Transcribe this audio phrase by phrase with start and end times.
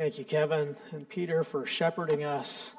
[0.00, 2.72] Thank you, Kevin and Peter, for shepherding us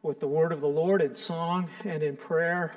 [0.00, 2.76] with the word of the Lord in song and in prayer.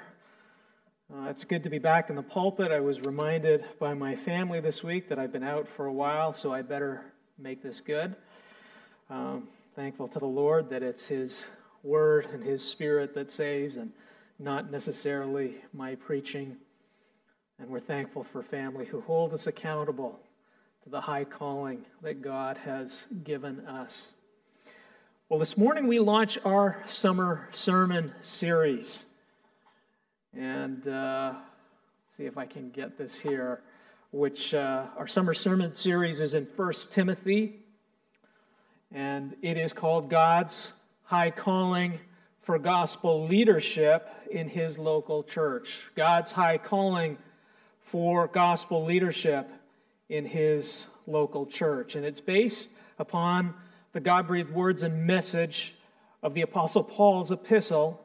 [1.13, 2.71] Uh, it's good to be back in the pulpit.
[2.71, 6.33] I was reminded by my family this week that I've been out for a while,
[6.33, 7.03] so I better
[7.37, 8.15] make this good.
[9.11, 11.45] Um, thankful to the Lord that it's His
[11.83, 13.91] word and His spirit that saves and
[14.39, 16.57] not necessarily my preaching.
[17.59, 20.19] And we're thankful for family who hold us accountable
[20.85, 24.13] to the high calling that God has given us.
[25.29, 29.07] Well, this morning we launch our summer sermon series.
[30.37, 31.33] And uh,
[32.15, 33.61] see if I can get this here,
[34.11, 37.55] which uh, our summer sermon series is in 1 Timothy.
[38.91, 40.71] And it is called God's
[41.05, 41.99] High Calling
[42.43, 45.89] for Gospel Leadership in His Local Church.
[45.95, 47.17] God's High Calling
[47.81, 49.49] for Gospel Leadership
[50.09, 51.95] in his local church.
[51.95, 52.69] And it's based
[52.99, 53.53] upon
[53.93, 55.73] the God breathed words and message
[56.21, 58.01] of the Apostle Paul's epistle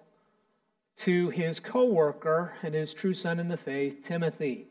[0.99, 4.67] to his co worker and his true son in the faith, Timothy,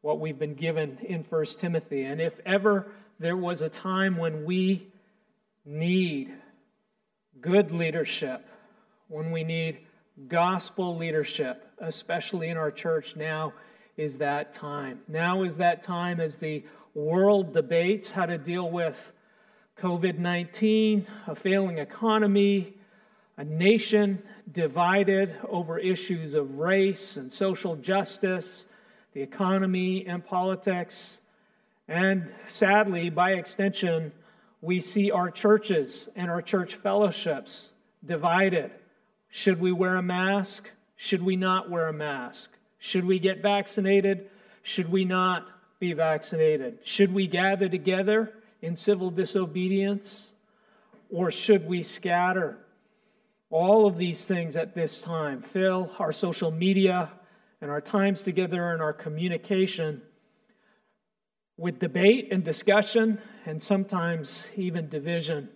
[0.00, 2.04] what we've been given in 1 Timothy.
[2.04, 2.86] And if ever
[3.18, 4.86] there was a time when we
[5.64, 6.32] need
[7.40, 8.46] good leadership,
[9.08, 9.78] when we need
[10.28, 13.52] gospel leadership, especially in our church now,
[14.00, 14.98] is that time.
[15.08, 19.12] Now is that time as the world debates how to deal with
[19.76, 22.78] COVID 19, a failing economy,
[23.36, 28.66] a nation divided over issues of race and social justice,
[29.12, 31.20] the economy and politics.
[31.86, 34.12] And sadly, by extension,
[34.62, 37.68] we see our churches and our church fellowships
[38.06, 38.70] divided.
[39.28, 40.70] Should we wear a mask?
[40.96, 42.50] Should we not wear a mask?
[42.80, 44.28] Should we get vaccinated?
[44.62, 45.46] Should we not
[45.78, 46.78] be vaccinated?
[46.82, 50.32] Should we gather together in civil disobedience?
[51.10, 52.58] Or should we scatter?
[53.50, 57.10] All of these things at this time fill our social media
[57.60, 60.00] and our times together and our communication
[61.58, 65.50] with debate and discussion and sometimes even division.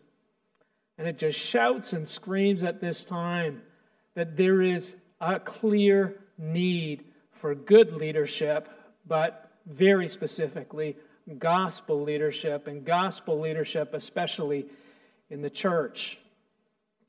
[0.99, 3.63] And it just shouts and screams at this time
[4.15, 7.05] that there is a clear need
[7.45, 8.71] for good leadership,
[9.07, 10.97] but very specifically,
[11.39, 14.65] gospel leadership, and gospel leadership, especially
[15.29, 16.19] in the church.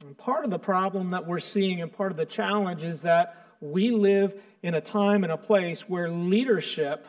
[0.06, 3.46] And part of the problem that we're seeing and part of the challenge is that
[3.62, 7.08] we live in a time and a place where leadership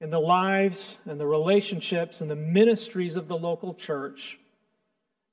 [0.00, 4.38] in the lives and the relationships and the ministries of the local church,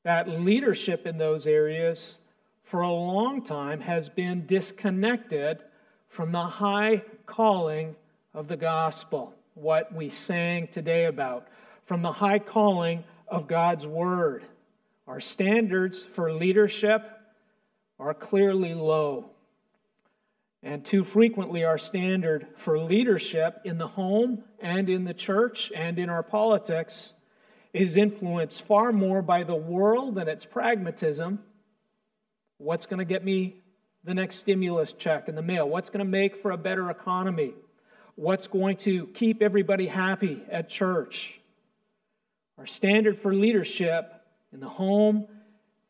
[0.04, 2.18] that leadership in those areas
[2.64, 5.60] for a long time has been disconnected
[6.18, 7.96] from the high calling
[8.34, 11.48] of the gospel, what we sang today about,
[11.86, 14.44] from the high calling of God's word.
[15.06, 17.08] Our standards for leadership
[18.00, 19.30] are clearly low.
[20.64, 26.00] And too frequently, our standard for leadership in the home and in the church and
[26.00, 27.14] in our politics
[27.74, 31.44] is influenced far more by the world and its pragmatism.
[32.58, 33.62] What's going to get me
[34.08, 35.68] the next stimulus check in the mail?
[35.68, 37.54] What's going to make for a better economy?
[38.16, 41.42] What's going to keep everybody happy at church?
[42.58, 44.14] Our standard for leadership
[44.54, 45.28] in the home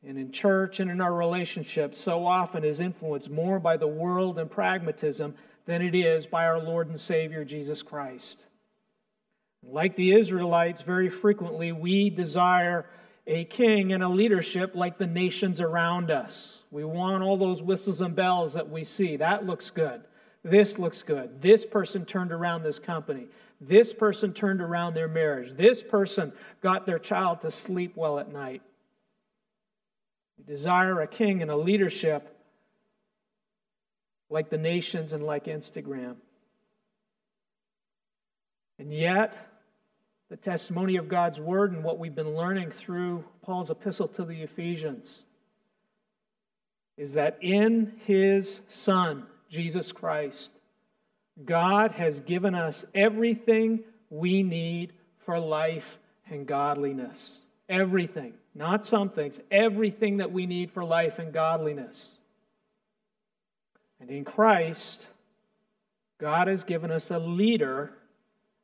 [0.03, 4.39] and in church and in our relationships so often is influenced more by the world
[4.39, 5.35] and pragmatism
[5.66, 8.45] than it is by our Lord and Savior Jesus Christ.
[9.61, 12.88] Like the Israelites, very frequently we desire
[13.28, 16.56] a king and a leadership like the nations around us.
[16.72, 19.17] We want all those whistles and bells that we see.
[19.17, 20.01] That looks good.
[20.44, 21.41] This looks good.
[21.41, 23.28] This person turned around this company.
[23.59, 25.53] This person turned around their marriage.
[25.53, 28.61] This person got their child to sleep well at night.
[30.38, 32.33] We desire a king and a leadership
[34.29, 36.16] like the nations and like Instagram.
[38.78, 39.35] And yet,
[40.29, 44.41] the testimony of God's word and what we've been learning through Paul's epistle to the
[44.43, 45.23] Ephesians
[46.97, 50.52] is that in his Son, Jesus Christ,
[51.46, 55.97] God has given us everything we need for life
[56.29, 57.40] and godliness.
[57.70, 62.14] Everything, not some things, everything that we need for life and godliness.
[64.00, 65.08] And in Christ,
[66.20, 67.93] God has given us a leader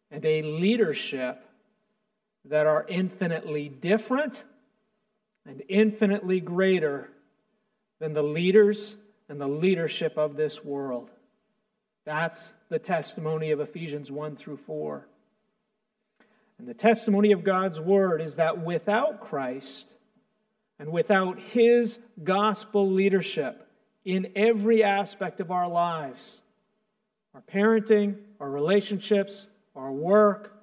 [0.10, 1.46] and a leadership
[2.46, 4.44] that are infinitely different
[5.46, 7.10] and infinitely greater
[8.04, 8.98] than the leaders
[9.30, 11.10] and the leadership of this world.
[12.04, 15.08] That's the testimony of Ephesians 1 through 4.
[16.60, 19.90] And the testimony of God's word is that without Christ
[20.80, 23.66] and without his gospel leadership
[24.04, 26.42] in every aspect of our lives,
[27.34, 29.48] our parenting, our relationships,
[29.78, 30.54] our work,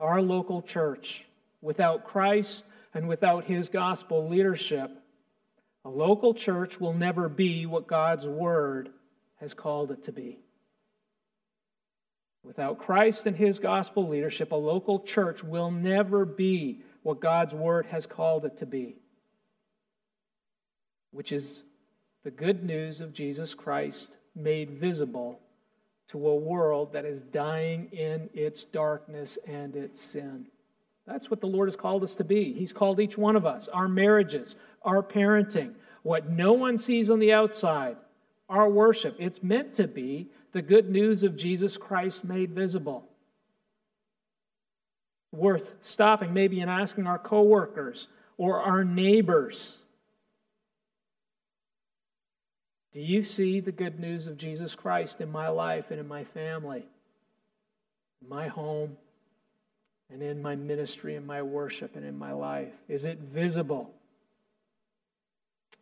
[0.00, 1.26] our local church,
[1.60, 2.64] without Christ
[2.94, 5.02] and without his gospel leadership,
[5.84, 8.90] a local church will never be what God's word
[9.36, 10.38] has called it to be.
[12.42, 17.86] Without Christ and his gospel leadership, a local church will never be what God's word
[17.86, 18.96] has called it to be,
[21.10, 21.62] which is
[22.22, 25.40] the good news of Jesus Christ made visible
[26.08, 30.46] to a world that is dying in its darkness and its sin.
[31.06, 32.54] That's what the Lord has called us to be.
[32.54, 37.18] He's called each one of us, our marriages, our parenting, what no one sees on
[37.18, 37.96] the outside,
[38.48, 39.16] our worship.
[39.18, 43.08] It's meant to be the good news of Jesus Christ made visible.
[45.32, 49.78] Worth stopping maybe and asking our coworkers or our neighbors
[52.94, 56.22] Do you see the good news of Jesus Christ in my life and in my
[56.22, 56.86] family,
[58.22, 58.96] in my home,
[60.10, 62.72] and in my ministry and my worship and in my life?
[62.88, 63.92] Is it visible?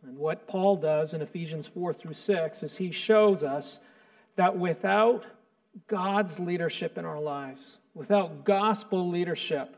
[0.05, 3.81] And what Paul does in Ephesians 4 through 6 is he shows us
[4.37, 5.25] that without
[5.87, 9.77] God's leadership in our lives, without gospel leadership,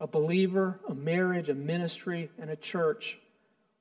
[0.00, 3.18] a believer, a marriage, a ministry, and a church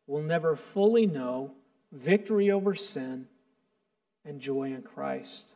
[0.06, 1.52] will never fully know
[1.92, 3.28] victory over sin
[4.26, 5.48] and joy in Christ.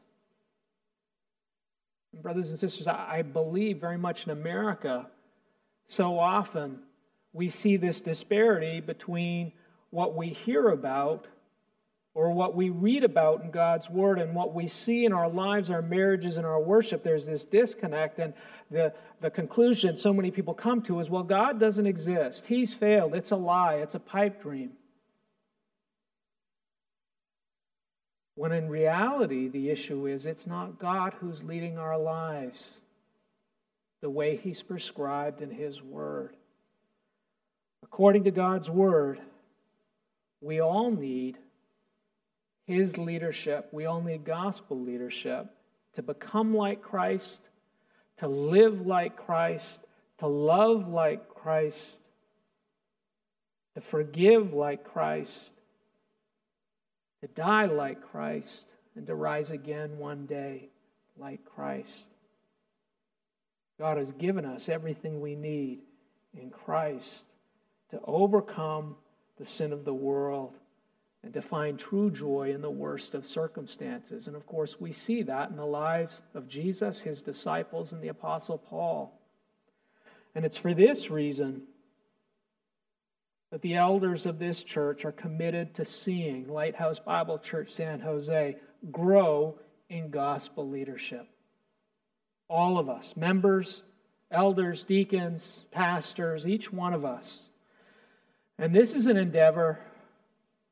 [2.11, 5.07] And brothers and sisters, I believe very much in America,
[5.85, 6.79] so often
[7.37, 9.53] we see this disparity between
[9.91, 11.27] what we hear about
[12.15, 15.69] or what we read about in God's Word and what we see in our lives,
[15.69, 18.17] our marriages, and our worship, there's this disconnect.
[18.17, 18.33] And
[18.71, 18.91] the,
[19.21, 22.47] the conclusion so many people come to is well, God doesn't exist.
[22.47, 23.13] He's failed.
[23.13, 23.75] It's a lie.
[23.75, 24.71] It's a pipe dream.
[28.33, 32.79] When in reality, the issue is it's not God who's leading our lives
[34.01, 36.36] the way He's prescribed in His Word.
[37.91, 39.19] According to God's Word,
[40.41, 41.37] we all need
[42.65, 43.69] his leadership.
[43.71, 45.47] We all need gospel leadership
[45.93, 47.41] to become like Christ,
[48.17, 49.83] to live like Christ,
[50.19, 52.01] to love like Christ,
[53.75, 55.53] to forgive like Christ,
[57.21, 60.69] to die like Christ, and to rise again one day
[61.17, 62.07] like Christ.
[63.79, 65.79] God has given us everything we need
[66.35, 67.25] in Christ
[67.89, 68.95] to overcome
[69.37, 70.57] the sin of the world
[71.23, 74.27] and to find true joy in the worst of circumstances.
[74.27, 78.07] And of course, we see that in the lives of Jesus, his disciples, and the
[78.07, 79.19] Apostle Paul.
[80.35, 81.63] And it's for this reason
[83.51, 88.57] that the elders of this church are committed to seeing Lighthouse Bible Church San Jose
[88.91, 89.57] grow
[89.89, 91.27] in gospel leadership.
[92.49, 93.83] All of us, members,
[94.31, 97.49] elders, deacons, pastors, each one of us.
[98.59, 99.79] And this is an endeavor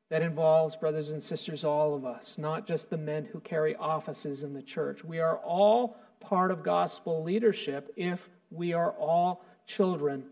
[0.08, 4.42] that involves, brothers and sisters, all of us, not just the men who carry offices
[4.42, 5.04] in the church.
[5.04, 10.24] We are all part of gospel leadership if we are all children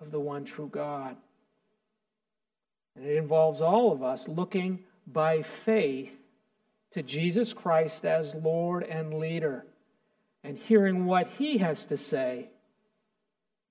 [0.00, 1.16] of the one true God.
[2.94, 6.12] And it involves all of us looking by faith
[6.92, 9.64] to Jesus Christ as Lord and leader
[10.42, 12.48] and hearing what he has to say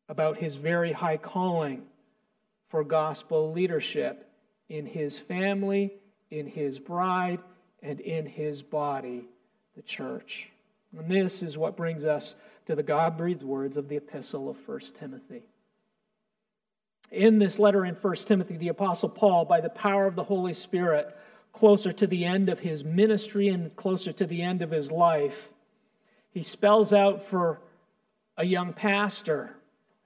[0.10, 1.84] about his very high calling
[2.76, 4.30] for gospel leadership
[4.68, 5.94] in his family,
[6.30, 7.40] in his bride,
[7.82, 9.24] and in his body,
[9.78, 10.50] the church.
[10.92, 14.58] And this is what brings us to the God breathed words of the epistle of
[14.68, 15.44] 1 Timothy.
[17.12, 20.52] In this letter in 1 Timothy, the Apostle Paul, by the power of the Holy
[20.52, 21.16] Spirit,
[21.54, 25.50] closer to the end of his ministry and closer to the end of his life,
[26.32, 27.62] he spells out for
[28.36, 29.56] a young pastor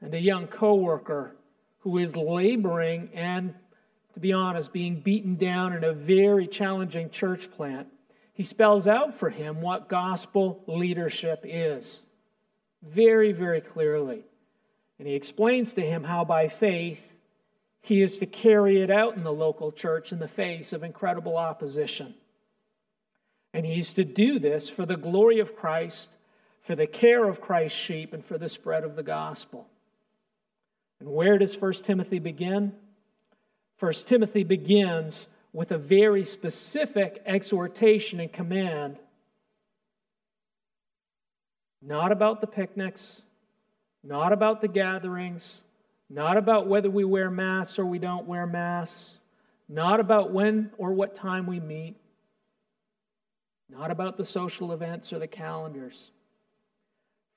[0.01, 1.33] and a young co worker
[1.79, 3.53] who is laboring and
[4.19, 7.87] to be honest, being beaten down in a very challenging church plant,
[8.33, 12.01] he spells out for him what gospel leadership is
[12.83, 14.23] very, very clearly.
[14.97, 17.01] And he explains to him how by faith
[17.81, 21.37] he is to carry it out in the local church in the face of incredible
[21.37, 22.13] opposition.
[23.53, 26.09] And he's to do this for the glory of Christ,
[26.61, 29.68] for the care of Christ's sheep, and for the spread of the gospel.
[30.99, 32.73] And where does 1 Timothy begin?
[33.77, 38.97] First Timothy begins with a very specific exhortation and command
[41.81, 43.21] Not about the picnics,
[44.03, 45.61] not about the gatherings,
[46.09, 49.19] not about whether we wear masks or we don't wear masks,
[49.67, 51.95] not about when or what time we meet,
[53.69, 56.11] not about the social events or the calendars.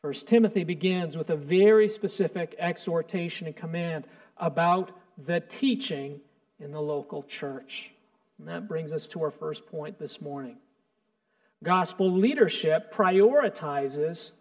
[0.02, 4.04] First Timothy begins with a very specific exhortation and command
[4.36, 6.20] about the teaching
[6.58, 7.92] in the local church.
[8.36, 10.56] And that brings us to our first point this morning.
[11.62, 14.32] Gospel leadership prioritizes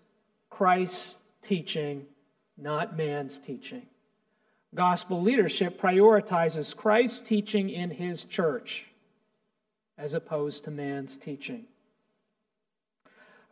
[0.50, 2.08] Christ's teaching,
[2.58, 3.86] not man's teaching.
[4.74, 8.88] Gospel leadership prioritizes Christ's teaching in his church
[9.96, 11.66] as opposed to man's teaching.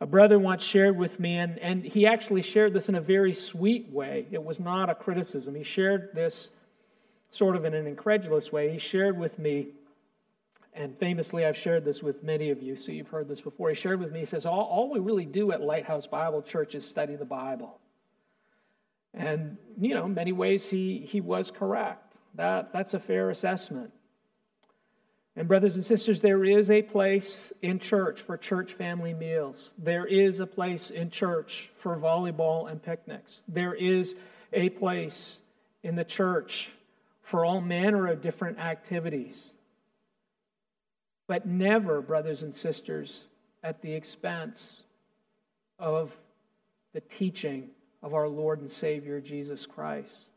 [0.02, 3.34] A brother once shared with me, and, and he actually shared this in a very
[3.34, 4.26] sweet way.
[4.30, 5.54] It was not a criticism.
[5.54, 6.52] He shared this
[7.30, 8.72] sort of in an incredulous way.
[8.72, 9.68] He shared with me,
[10.72, 13.68] and famously, I've shared this with many of you, so you've heard this before.
[13.68, 16.74] He shared with me, he says, All, all we really do at Lighthouse Bible Church
[16.74, 17.78] is study the Bible.
[19.12, 22.16] And, you know, in many ways, he, he was correct.
[22.36, 23.92] That, that's a fair assessment.
[25.36, 29.72] And, brothers and sisters, there is a place in church for church family meals.
[29.78, 33.42] There is a place in church for volleyball and picnics.
[33.46, 34.16] There is
[34.52, 35.40] a place
[35.82, 36.70] in the church
[37.22, 39.52] for all manner of different activities.
[41.28, 43.28] But never, brothers and sisters,
[43.62, 44.82] at the expense
[45.78, 46.16] of
[46.92, 47.70] the teaching
[48.02, 50.29] of our Lord and Savior Jesus Christ.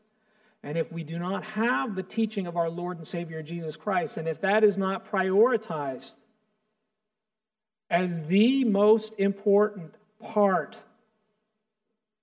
[0.64, 4.16] And if we do not have the teaching of our Lord and Savior Jesus Christ,
[4.16, 6.14] and if that is not prioritized
[7.90, 10.80] as the most important part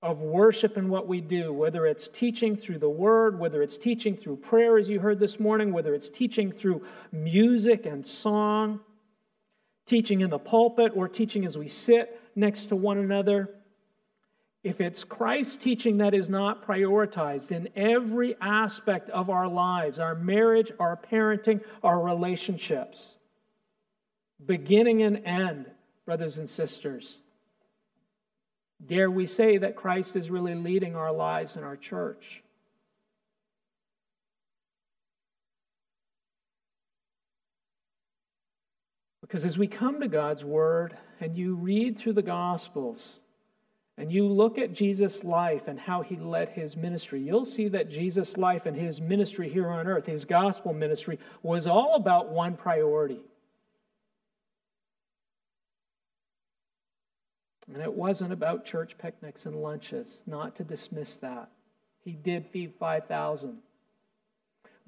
[0.02, 4.18] of worship and what we do, whether it's teaching through the Word, whether it's teaching
[4.18, 8.80] through prayer, as you heard this morning, whether it's teaching through music and song,
[9.86, 13.52] teaching in the pulpit, or teaching as we sit next to one another
[14.64, 20.14] if it's Christ's teaching that is not prioritized in every aspect of our lives, our
[20.14, 23.16] marriage, our parenting, our relationships,
[24.46, 25.66] beginning and end,
[26.06, 27.18] brothers and sisters,
[28.86, 32.44] dare we say that Christ is really leading our lives in our church?
[39.22, 43.22] Because as we come to God's Word and you read through the Gospels,
[44.02, 47.88] and you look at Jesus' life and how he led his ministry, you'll see that
[47.88, 52.58] Jesus' life and his ministry here on earth, his gospel ministry, was all about one
[52.58, 53.20] priority.
[57.72, 61.52] And it wasn't about church picnics and lunches, not to dismiss that.
[62.04, 63.60] He did feed 5,000.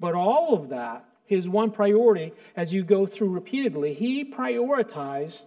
[0.00, 5.44] But all of that, his one priority, as you go through repeatedly, he prioritized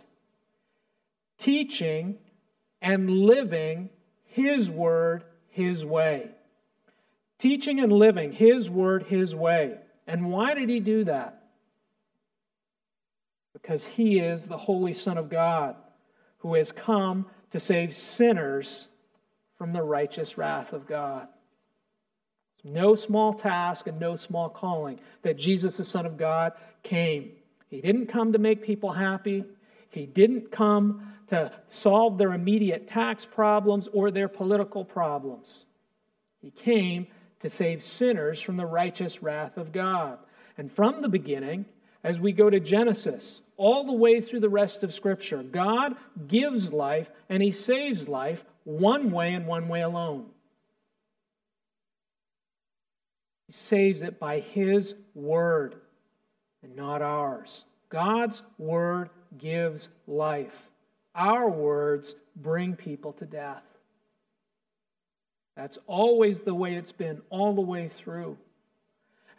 [1.38, 2.20] teaching
[2.82, 3.90] and living
[4.26, 6.32] His word His way.
[7.40, 9.78] Teaching and living His word His way.
[10.06, 11.44] And why did He do that?
[13.54, 15.76] Because He is the Holy Son of God
[16.40, 18.88] who has come to save sinners
[19.58, 21.28] from the righteous wrath of God.
[22.64, 26.54] No small task and no small calling that Jesus, the Son of God,
[26.84, 27.32] came.
[27.70, 29.46] He didn't come to make people happy.
[29.90, 35.66] He didn't come to solve their immediate tax problems or their political problems.
[36.40, 37.08] He came
[37.40, 40.18] to save sinners from the righteous wrath of God.
[40.58, 41.66] And from the beginning,
[42.04, 45.96] as we go to Genesis, all the way through the rest of Scripture, God
[46.28, 50.26] gives life and He saves life one way and one way alone.
[53.48, 55.76] He saves it by His Word
[56.64, 57.66] and not ours.
[57.90, 60.70] God's Word gives life.
[61.18, 63.64] Our words bring people to death.
[65.56, 68.38] That's always the way it's been, all the way through.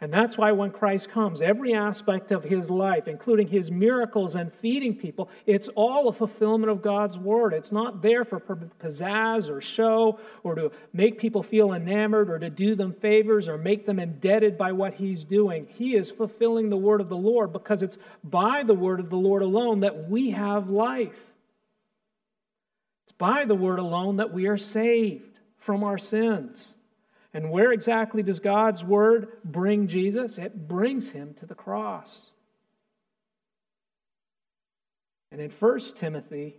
[0.01, 4.53] And that's why when Christ comes, every aspect of his life, including his miracles and
[4.53, 7.53] feeding people, it's all a fulfillment of God's word.
[7.53, 12.49] It's not there for pizzazz or show or to make people feel enamored or to
[12.49, 15.67] do them favors or make them indebted by what he's doing.
[15.69, 19.17] He is fulfilling the word of the Lord because it's by the word of the
[19.17, 21.28] Lord alone that we have life
[23.19, 26.73] by the word alone that we are saved from our sins.
[27.33, 30.39] And where exactly does God's word bring Jesus?
[30.39, 32.25] It brings him to the cross.
[35.31, 36.55] And in 1 Timothy,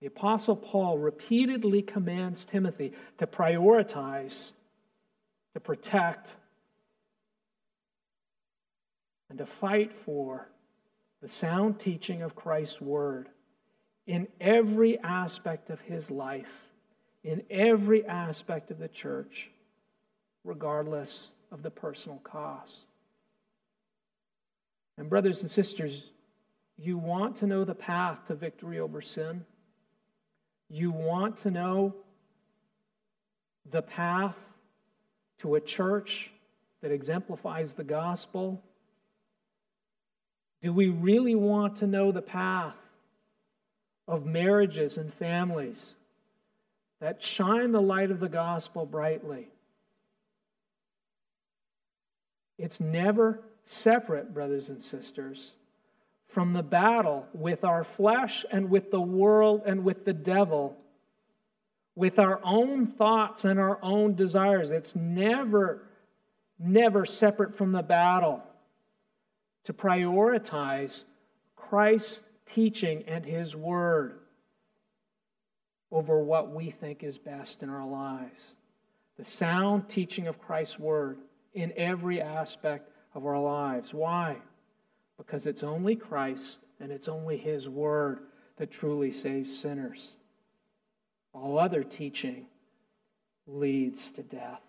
[0.00, 4.52] the Apostle Paul repeatedly commands Timothy to prioritize,
[5.54, 6.36] to protect,
[9.30, 10.50] and to fight for
[11.22, 13.30] the sound teaching of Christ's word
[14.06, 16.68] in every aspect of his life,
[17.22, 19.50] in every aspect of the church,
[20.44, 22.86] regardless of the personal cost.
[24.98, 26.10] And, brothers and sisters,
[26.76, 29.44] you want to know the path to victory over sin?
[30.68, 31.94] You want to know
[33.70, 34.36] the path
[35.38, 36.30] to a church
[36.82, 38.62] that exemplifies the gospel?
[40.60, 42.76] Do we really want to know the path
[44.06, 45.94] of marriages and families
[47.00, 49.48] that shine the light of the gospel brightly?
[52.58, 55.52] It's never separate, brothers and sisters,
[56.28, 60.76] from the battle with our flesh and with the world and with the devil,
[61.94, 64.70] with our own thoughts and our own desires.
[64.70, 65.82] It's never,
[66.58, 68.42] never separate from the battle
[69.64, 71.04] to prioritize
[71.56, 74.18] Christ's teaching and his word
[75.90, 78.54] over what we think is best in our lives.
[79.16, 81.18] The sound teaching of Christ's word
[81.52, 83.94] in every aspect of our lives.
[83.94, 84.38] Why?
[85.16, 88.20] Because it's only Christ and it's only His Word
[88.56, 90.16] that truly saves sinners.
[91.32, 92.46] All other teaching
[93.46, 94.62] leads to death.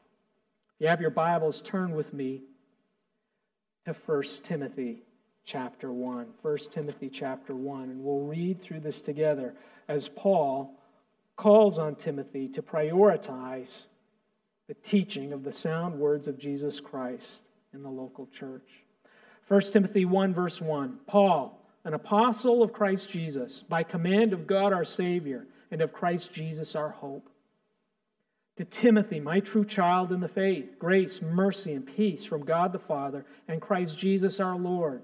[0.75, 2.43] If you have your Bibles, turn with me
[3.85, 5.04] to 1 Timothy
[5.45, 6.27] chapter 1.
[6.41, 7.83] 1 Timothy chapter 1.
[7.83, 9.53] And we'll read through this together
[9.87, 10.73] as Paul
[11.35, 13.85] calls on Timothy to prioritize
[14.67, 18.83] the teaching of the sound words of Jesus Christ in the local church.
[19.47, 24.73] 1 Timothy 1, verse 1 Paul, an apostle of Christ Jesus, by command of God
[24.73, 27.29] our Savior and of Christ Jesus our hope.
[28.57, 32.79] To Timothy, my true child in the faith, grace, mercy, and peace from God the
[32.79, 35.03] Father and Christ Jesus our Lord.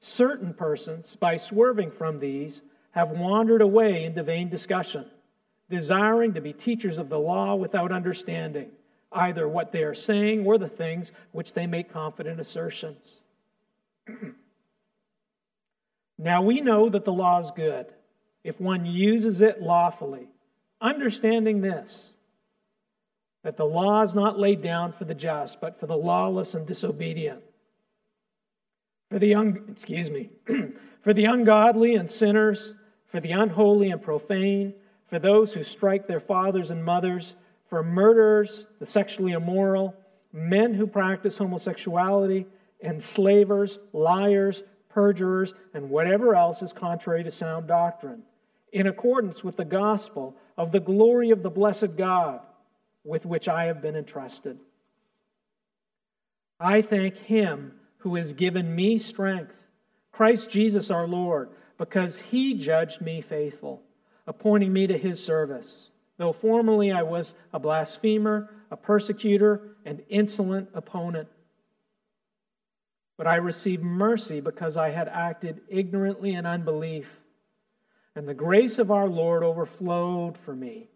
[0.00, 5.06] Certain persons, by swerving from these, have wandered away into vain discussion,
[5.68, 8.70] desiring to be teachers of the law without understanding
[9.12, 13.20] either what they are saying or the things which they make confident assertions.
[16.18, 17.86] now we know that the law is good
[18.44, 20.28] if one uses it lawfully,
[20.80, 22.12] understanding this
[23.42, 26.66] that the law is not laid down for the just, but for the lawless and
[26.66, 27.40] disobedient.
[29.10, 30.30] For the young, excuse me,
[31.02, 32.74] for the ungodly and sinners,
[33.06, 34.74] for the unholy and profane,
[35.06, 37.36] for those who strike their fathers and mothers
[37.68, 39.94] for murderers, the sexually immoral,
[40.32, 42.46] men who practice homosexuality,
[42.82, 48.22] enslavers, liars, perjurers, and whatever else is contrary to sound doctrine,
[48.72, 52.40] in accordance with the gospel of the glory of the blessed God
[53.04, 54.58] with which I have been entrusted.
[56.58, 57.72] I thank Him
[58.06, 59.52] who has given me strength,
[60.12, 63.82] Christ Jesus our Lord, because He judged me faithful,
[64.26, 70.68] appointing me to His service though formerly I was a blasphemer, a persecutor, and insolent
[70.74, 71.28] opponent.
[73.16, 77.20] But I received mercy because I had acted ignorantly in unbelief.
[78.14, 80.88] And the grace of our Lord overflowed for me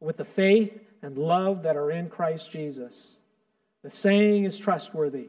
[0.00, 3.16] with the faith and love that are in Christ Jesus.
[3.82, 5.28] The saying is trustworthy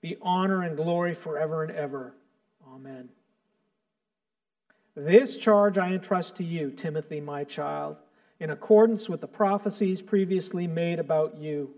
[0.00, 2.14] be honor and glory forever and ever.
[2.72, 3.08] Amen.
[4.94, 7.96] This charge I entrust to you, Timothy, my child
[8.40, 11.70] in accordance with the prophecies previously made about you,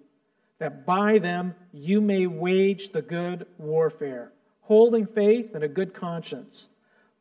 [0.59, 6.69] that by them you may wage the good warfare, holding faith and a good conscience.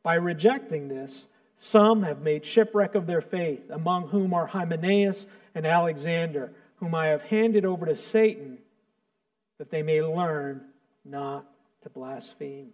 [0.03, 5.65] By rejecting this, some have made shipwreck of their faith, among whom are Hymenaeus and
[5.65, 8.59] Alexander, whom I have handed over to Satan,
[9.57, 10.61] that they may learn
[11.05, 11.45] not
[11.83, 12.69] to blaspheme.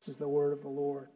[0.00, 1.08] This is the word of the Lord.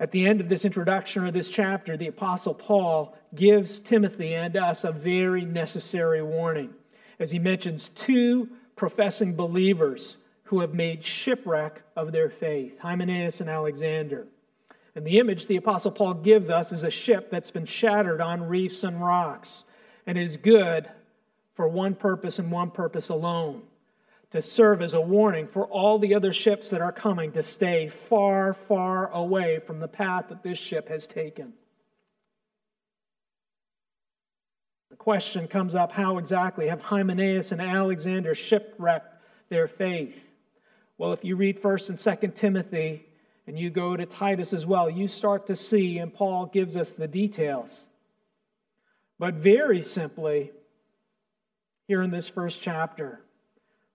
[0.00, 4.56] At the end of this introduction or this chapter, the Apostle Paul gives Timothy and
[4.56, 6.74] us a very necessary warning
[7.18, 13.48] as he mentions two professing believers who have made shipwreck of their faith Hymenaeus and
[13.48, 14.26] Alexander.
[14.94, 18.42] And the image the Apostle Paul gives us is a ship that's been shattered on
[18.42, 19.64] reefs and rocks
[20.06, 20.88] and is good
[21.54, 23.62] for one purpose and one purpose alone
[24.32, 27.88] to serve as a warning for all the other ships that are coming to stay
[27.88, 31.52] far, far away from the path that this ship has taken.
[34.88, 39.12] The question comes up how exactly have Hymenaeus and Alexander shipwrecked
[39.50, 40.30] their faith?
[40.96, 43.04] Well, if you read 1st and 2nd Timothy
[43.46, 46.94] and you go to Titus as well, you start to see, and Paul gives us
[46.94, 47.86] the details.
[49.18, 50.52] But very simply,
[51.92, 53.20] here in this first chapter,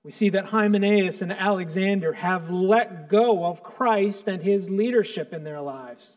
[0.04, 5.44] we see that Hymenaeus and Alexander have let go of Christ and his leadership in
[5.44, 6.16] their lives.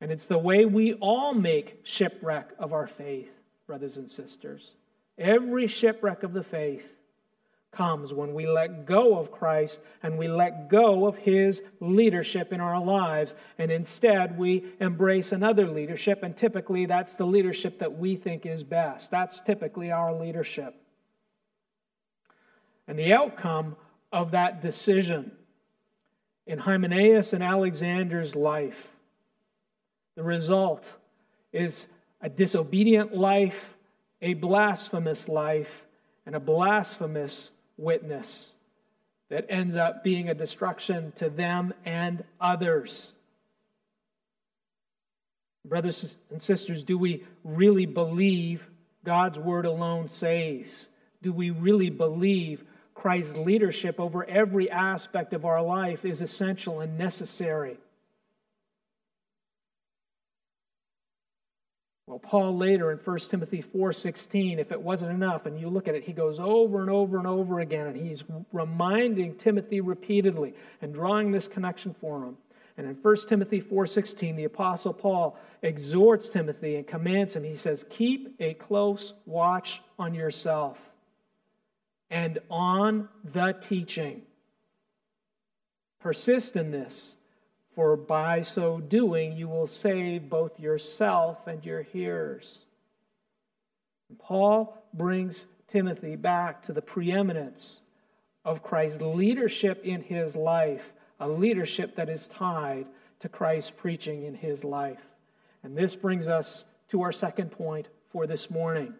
[0.00, 3.28] And it's the way we all make shipwreck of our faith,
[3.66, 4.72] brothers and sisters.
[5.18, 6.86] Every shipwreck of the faith
[7.72, 12.60] comes when we let go of Christ and we let go of his leadership in
[12.60, 18.14] our lives, and instead we embrace another leadership, and typically that's the leadership that we
[18.14, 19.10] think is best.
[19.10, 20.74] That's typically our leadership.
[22.86, 23.76] And the outcome
[24.12, 25.32] of that decision
[26.46, 28.92] in Hymenaeus and Alexander's life,
[30.14, 30.92] the result
[31.54, 31.86] is
[32.20, 33.78] a disobedient life,
[34.20, 35.86] a blasphemous life,
[36.26, 38.52] and a blasphemous witness
[39.28, 43.12] that ends up being a destruction to them and others.
[45.64, 48.68] Brothers and sisters, do we really believe
[49.04, 50.88] God's word alone saves?
[51.22, 56.96] Do we really believe Christ's leadership over every aspect of our life is essential and
[56.96, 57.78] necessary.
[62.12, 65.94] Well, Paul later in 1 Timothy 4:16, if it wasn't enough, and you look at
[65.94, 68.22] it, he goes over and over and over again, and he's
[68.52, 72.36] reminding Timothy repeatedly and drawing this connection for him.
[72.76, 77.44] And in 1 Timothy 4:16, the apostle Paul exhorts Timothy and commands him.
[77.44, 80.92] He says, "Keep a close watch on yourself
[82.10, 84.20] and on the teaching.
[85.98, 87.16] Persist in this,
[87.74, 92.58] for by so doing you will save both yourself and your hearers.
[94.18, 97.80] Paul brings Timothy back to the preeminence
[98.44, 102.86] of Christ's leadership in his life, a leadership that is tied
[103.20, 105.02] to Christ's preaching in his life.
[105.62, 108.94] And this brings us to our second point for this morning.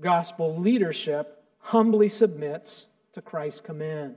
[0.00, 4.16] Gospel leadership humbly submits to Christ's command.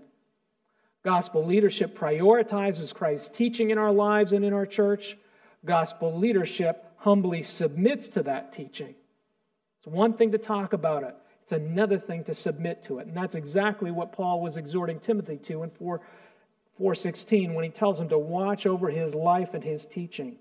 [1.04, 5.18] Gospel leadership prioritizes Christ's teaching in our lives and in our church.
[5.66, 8.94] Gospel leadership humbly submits to that teaching.
[9.80, 13.08] It's one thing to talk about it, it's another thing to submit to it.
[13.08, 16.00] And that's exactly what Paul was exhorting Timothy to in 4,
[16.78, 20.38] 416 when he tells him to watch over his life and his teaching.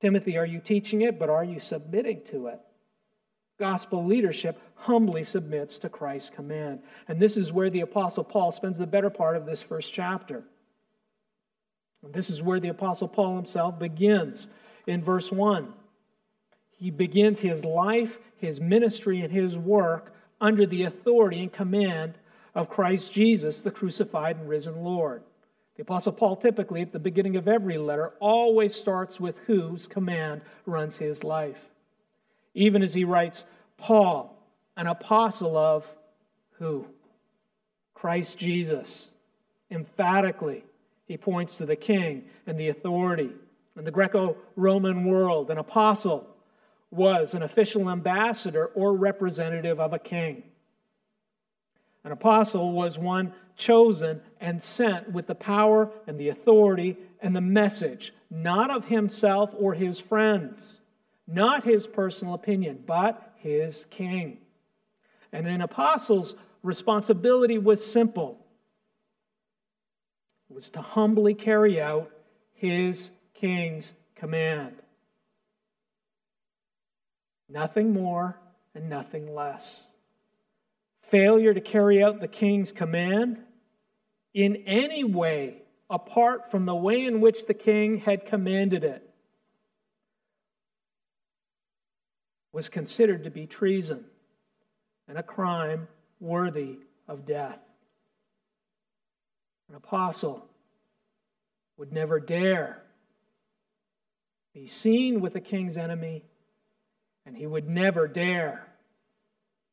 [0.00, 2.60] Timothy, are you teaching it, but are you submitting to it?
[3.62, 6.80] Gospel leadership humbly submits to Christ's command.
[7.06, 10.42] And this is where the Apostle Paul spends the better part of this first chapter.
[12.02, 14.48] And this is where the Apostle Paul himself begins
[14.88, 15.72] in verse 1.
[16.72, 22.18] He begins his life, his ministry, and his work under the authority and command
[22.56, 25.22] of Christ Jesus, the crucified and risen Lord.
[25.76, 30.40] The Apostle Paul typically, at the beginning of every letter, always starts with whose command
[30.66, 31.68] runs his life.
[32.54, 33.46] Even as he writes,
[33.82, 34.40] Paul,
[34.76, 35.92] an apostle of
[36.52, 36.86] who?
[37.94, 39.10] Christ Jesus.
[39.72, 40.64] Emphatically,
[41.06, 43.30] he points to the king and the authority.
[43.76, 46.28] In the Greco Roman world, an apostle
[46.92, 50.44] was an official ambassador or representative of a king.
[52.04, 57.40] An apostle was one chosen and sent with the power and the authority and the
[57.40, 60.78] message, not of himself or his friends,
[61.26, 64.38] not his personal opinion, but his king.
[65.32, 68.38] And an apostle's responsibility was simple
[70.48, 72.10] it was to humbly carry out
[72.52, 74.74] his king's command.
[77.48, 78.38] Nothing more
[78.74, 79.86] and nothing less.
[81.04, 83.40] Failure to carry out the king's command
[84.34, 89.11] in any way apart from the way in which the king had commanded it
[92.52, 94.04] was considered to be treason
[95.08, 95.88] and a crime
[96.20, 97.58] worthy of death.
[99.68, 100.46] An apostle
[101.78, 102.82] would never dare
[104.54, 106.24] be seen with the king's enemy,
[107.24, 108.68] and he would never dare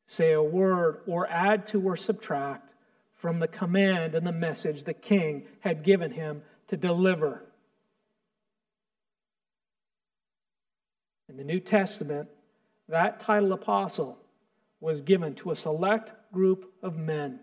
[0.06, 2.72] say a word or add to or subtract
[3.14, 7.44] from the command and the message the king had given him to deliver.
[11.28, 12.28] In the New Testament,
[12.90, 14.18] that title apostle
[14.80, 17.40] was given to a select group of men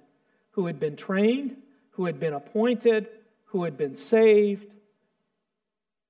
[0.52, 1.56] who had been trained,
[1.92, 3.08] who had been appointed,
[3.46, 4.74] who had been saved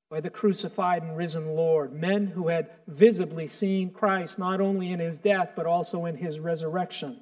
[0.10, 5.00] by the crucified and risen Lord, men who had visibly seen Christ not only in
[5.00, 7.19] his death, but also in his resurrection.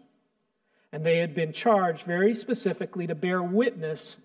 [0.92, 4.18] And they had been charged very specifically to bear witness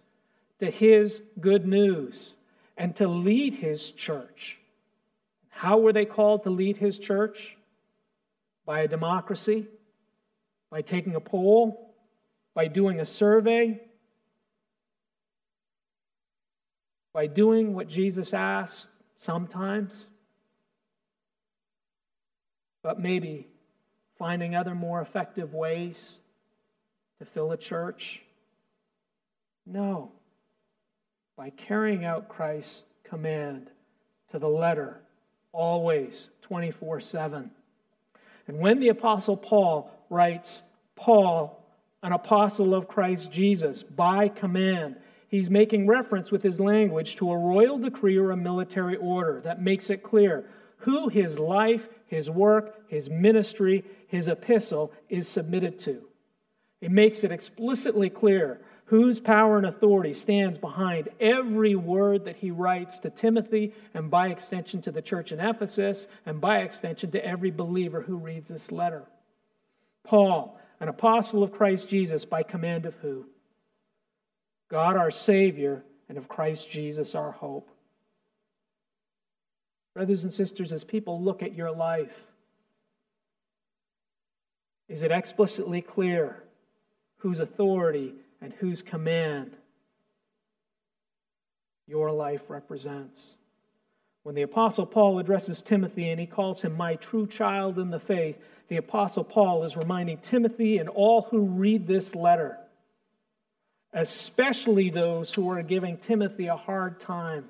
[0.59, 2.37] to his good news
[2.77, 4.59] and to lead his church.
[5.49, 7.57] How were they called to lead his church?
[8.71, 9.67] By a democracy?
[10.71, 11.93] By taking a poll?
[12.55, 13.81] By doing a survey?
[17.13, 20.07] By doing what Jesus asked sometimes?
[22.85, 23.49] But maybe
[24.17, 26.19] finding other more effective ways
[27.19, 28.23] to fill a church?
[29.67, 30.13] No.
[31.37, 33.69] By carrying out Christ's command
[34.29, 35.01] to the letter,
[35.53, 37.51] always, 24 7.
[38.47, 40.63] And when the Apostle Paul writes,
[40.97, 41.65] Paul,
[42.03, 44.97] an apostle of Christ Jesus, by command,
[45.29, 49.63] he's making reference with his language to a royal decree or a military order that
[49.63, 50.45] makes it clear
[50.79, 56.03] who his life, his work, his ministry, his epistle is submitted to.
[56.81, 62.51] It makes it explicitly clear whose power and authority stands behind every word that he
[62.51, 67.25] writes to Timothy, and by extension to the church in Ephesus, and by extension to
[67.25, 69.05] every believer who reads this letter.
[70.03, 73.27] Paul, an apostle of Christ Jesus, by command of who?
[74.69, 77.71] God our Savior, and of Christ Jesus our hope.
[79.95, 82.27] Brothers and sisters, as people look at your life,
[84.89, 86.43] is it explicitly clear
[87.19, 89.57] whose authority and whose command
[91.87, 93.37] your life represents.
[94.23, 98.01] When the Apostle Paul addresses Timothy and he calls him my true child in the
[98.01, 98.37] faith,
[98.69, 102.59] the Apostle Paul is reminding Timothy and all who read this letter,
[103.93, 107.47] especially those who are giving Timothy a hard time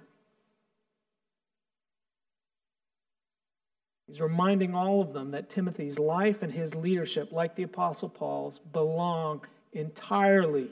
[4.11, 8.59] He's reminding all of them that Timothy's life and his leadership, like the Apostle Paul's,
[8.59, 10.69] belong entirely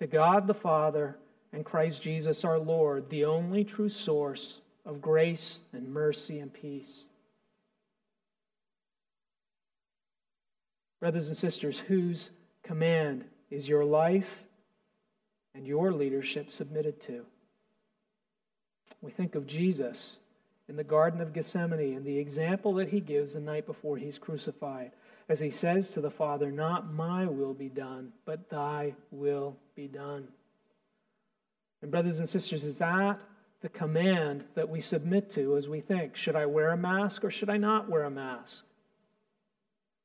[0.00, 1.16] to God the Father
[1.52, 7.06] and Christ Jesus our Lord, the only true source of grace and mercy and peace.
[11.00, 12.30] Brothers and sisters, whose
[12.62, 14.44] command is your life
[15.54, 17.24] and your leadership submitted to?
[19.00, 20.18] We think of Jesus
[20.68, 24.18] in the Garden of Gethsemane and the example that he gives the night before he's
[24.18, 24.92] crucified,
[25.28, 29.86] as he says to the Father, Not my will be done, but thy will be
[29.86, 30.26] done.
[31.82, 33.20] And, brothers and sisters, is that
[33.60, 37.30] the command that we submit to as we think, should I wear a mask or
[37.30, 38.64] should I not wear a mask?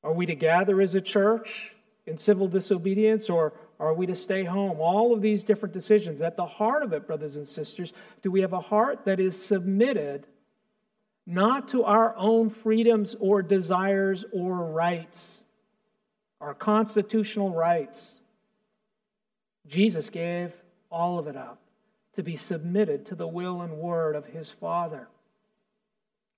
[0.04, 1.74] Are we to gather as a church
[2.06, 4.80] in civil disobedience or are we to stay home?
[4.80, 6.22] All of these different decisions.
[6.22, 9.44] At the heart of it, brothers and sisters, do we have a heart that is
[9.44, 10.28] submitted
[11.26, 15.44] not to our own freedoms or desires or rights,
[16.40, 18.20] our constitutional rights.
[19.68, 20.54] Jesus gave
[20.92, 21.60] all of it up
[22.14, 25.08] to be submitted to the will and word of his Father.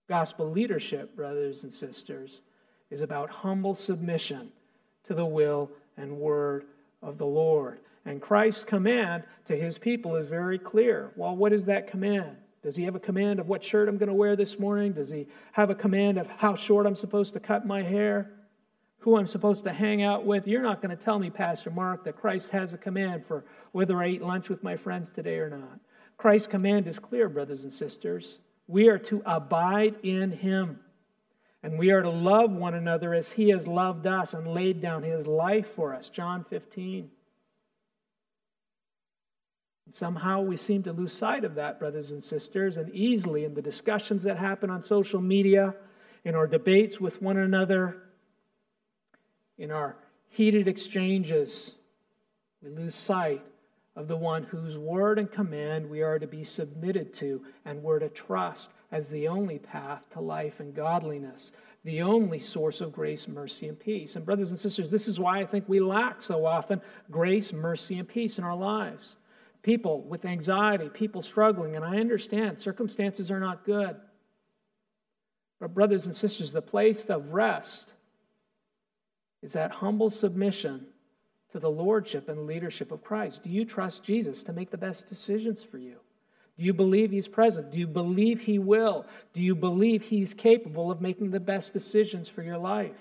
[0.07, 2.41] Gospel leadership, brothers and sisters,
[2.89, 4.51] is about humble submission
[5.03, 6.65] to the will and word
[7.01, 7.79] of the Lord.
[8.05, 11.11] And Christ's command to his people is very clear.
[11.15, 12.37] Well, what is that command?
[12.61, 14.93] Does he have a command of what shirt I'm going to wear this morning?
[14.93, 18.31] Does he have a command of how short I'm supposed to cut my hair?
[19.05, 20.47] Who I'm supposed to hang out with?
[20.47, 24.01] You're not going to tell me, Pastor Mark, that Christ has a command for whether
[24.01, 25.79] I eat lunch with my friends today or not.
[26.17, 28.39] Christ's command is clear, brothers and sisters.
[28.67, 30.79] We are to abide in him.
[31.61, 35.03] And we are to love one another as he has loved us and laid down
[35.03, 36.09] his life for us.
[36.09, 37.11] John 15.
[39.91, 43.61] Somehow we seem to lose sight of that, brothers and sisters, and easily in the
[43.61, 45.75] discussions that happen on social media,
[46.23, 48.01] in our debates with one another,
[49.57, 49.95] in our
[50.29, 51.73] heated exchanges,
[52.61, 53.43] we lose sight
[53.95, 57.99] of the one whose word and command we are to be submitted to and we're
[57.99, 61.53] to trust as the only path to life and godliness,
[61.85, 64.15] the only source of grace, mercy, and peace.
[64.15, 67.97] And, brothers and sisters, this is why I think we lack so often grace, mercy,
[67.97, 69.17] and peace in our lives
[69.61, 73.95] people with anxiety, people struggling, and I understand circumstances are not good.
[75.59, 77.94] But, brothers and sisters, the place of rest
[79.41, 80.87] is that humble submission
[81.51, 83.43] to the lordship and leadership of Christ.
[83.43, 85.97] Do you trust Jesus to make the best decisions for you?
[86.57, 87.71] Do you believe he's present?
[87.71, 89.05] Do you believe he will?
[89.33, 92.95] Do you believe he's capable of making the best decisions for your life?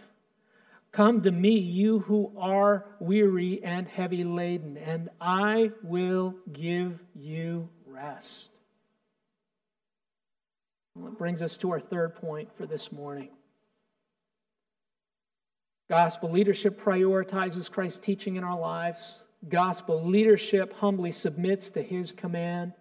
[0.92, 7.68] Come to me, you who are weary and heavy laden, and I will give you
[7.86, 8.50] rest.
[10.96, 13.30] It brings us to our third point for this morning.
[15.88, 19.22] Gospel leadership prioritizes Christ's teaching in our lives.
[19.48, 22.72] Gospel leadership humbly submits to his command.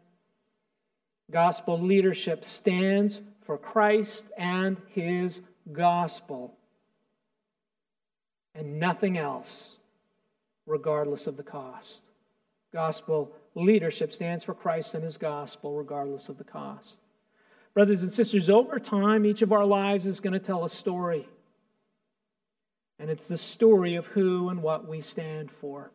[1.30, 6.58] Gospel leadership stands for Christ and his gospel
[8.56, 9.78] and nothing else,
[10.66, 12.02] regardless of the cost.
[12.72, 17.00] Gospel leadership stands for Christ and his gospel, regardless of the cost.
[17.74, 21.28] Brothers and sisters, over time, each of our lives is going to tell a story.
[23.04, 25.92] And it's the story of who and what we stand for.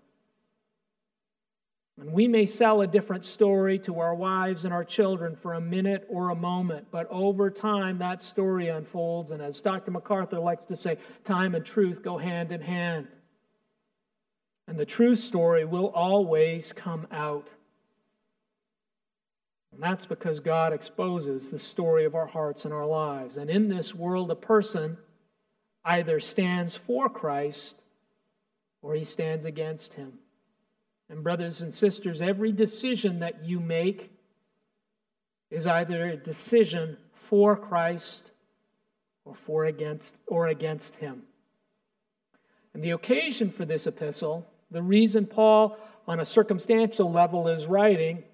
[1.99, 5.61] And we may sell a different story to our wives and our children for a
[5.61, 9.31] minute or a moment, but over time that story unfolds.
[9.31, 9.90] And as Dr.
[9.90, 13.09] MacArthur likes to say, time and truth go hand in hand.
[14.66, 17.51] And the true story will always come out.
[19.73, 23.38] And that's because God exposes the story of our hearts and our lives.
[23.38, 24.99] And in this world, a person
[25.88, 27.81] either stands for Christ
[28.83, 30.12] or he stands against him.
[31.09, 34.12] And, brothers and sisters, every decision that you make
[35.51, 38.33] is either a decision for Christ
[39.24, 41.22] or for against or against him.
[42.74, 48.24] And the occasion for this epistle, the reason Paul on a circumstantial level is writing,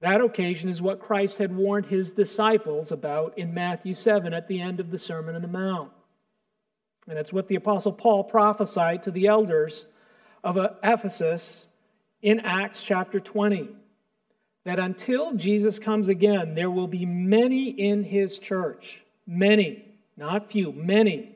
[0.00, 4.60] that occasion is what Christ had warned his disciples about in Matthew 7 at the
[4.60, 5.92] end of the Sermon on the Mount.
[7.08, 9.86] And it's what the Apostle Paul prophesied to the elders
[10.44, 11.66] of uh, Ephesus
[12.22, 13.68] in Acts chapter 20
[14.64, 19.84] that until Jesus comes again, there will be many in his church, many,
[20.16, 21.32] not few, many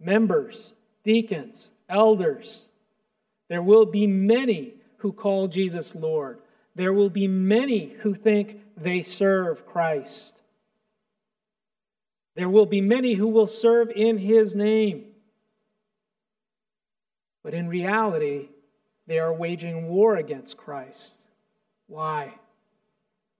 [0.00, 0.72] members,
[1.04, 2.62] deacons, elders.
[3.48, 6.38] There will be many who call Jesus Lord.
[6.74, 10.40] There will be many who think they serve Christ.
[12.34, 15.06] There will be many who will serve in his name.
[17.42, 18.48] But in reality,
[19.06, 21.16] they are waging war against Christ.
[21.88, 22.34] Why?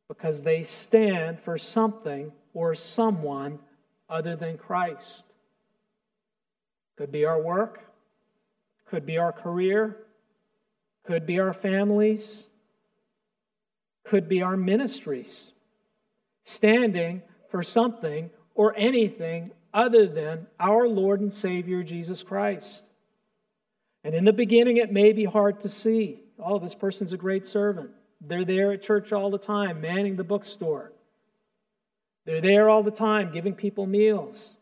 [0.09, 3.59] Because they stand for something or someone
[4.09, 5.25] other than Christ.
[6.97, 7.83] Could be our work,
[8.87, 9.97] could be our career,
[11.05, 12.45] could be our families,
[14.05, 15.51] could be our ministries.
[16.45, 22.85] Standing for something or anything other than our Lord and Savior Jesus Christ.
[24.05, 26.21] And in the beginning, it may be hard to see.
[26.39, 27.91] Oh, this person's a great servant.
[28.21, 30.93] They're there at church all the time, manning the bookstore.
[32.25, 34.55] They're there all the time, giving people meals.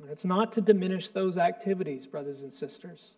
[0.00, 3.10] And it's not to diminish those activities, brothers and sisters.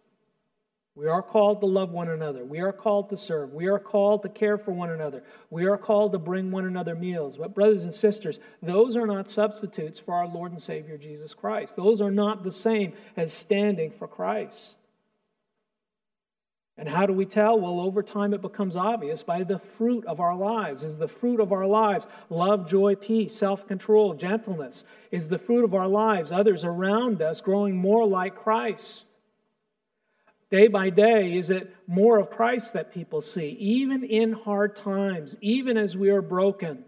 [1.01, 2.45] We are called to love one another.
[2.45, 3.55] We are called to serve.
[3.55, 5.23] We are called to care for one another.
[5.49, 7.39] We are called to bring one another meals.
[7.39, 11.75] But, brothers and sisters, those are not substitutes for our Lord and Savior Jesus Christ.
[11.75, 14.75] Those are not the same as standing for Christ.
[16.77, 17.59] And how do we tell?
[17.59, 20.83] Well, over time it becomes obvious by the fruit of our lives.
[20.83, 24.85] Is the fruit of our lives love, joy, peace, self control, gentleness?
[25.11, 29.07] Is the fruit of our lives others around us growing more like Christ?
[30.51, 35.37] Day by day, is it more of Christ that people see, even in hard times,
[35.41, 36.85] even as we are broken?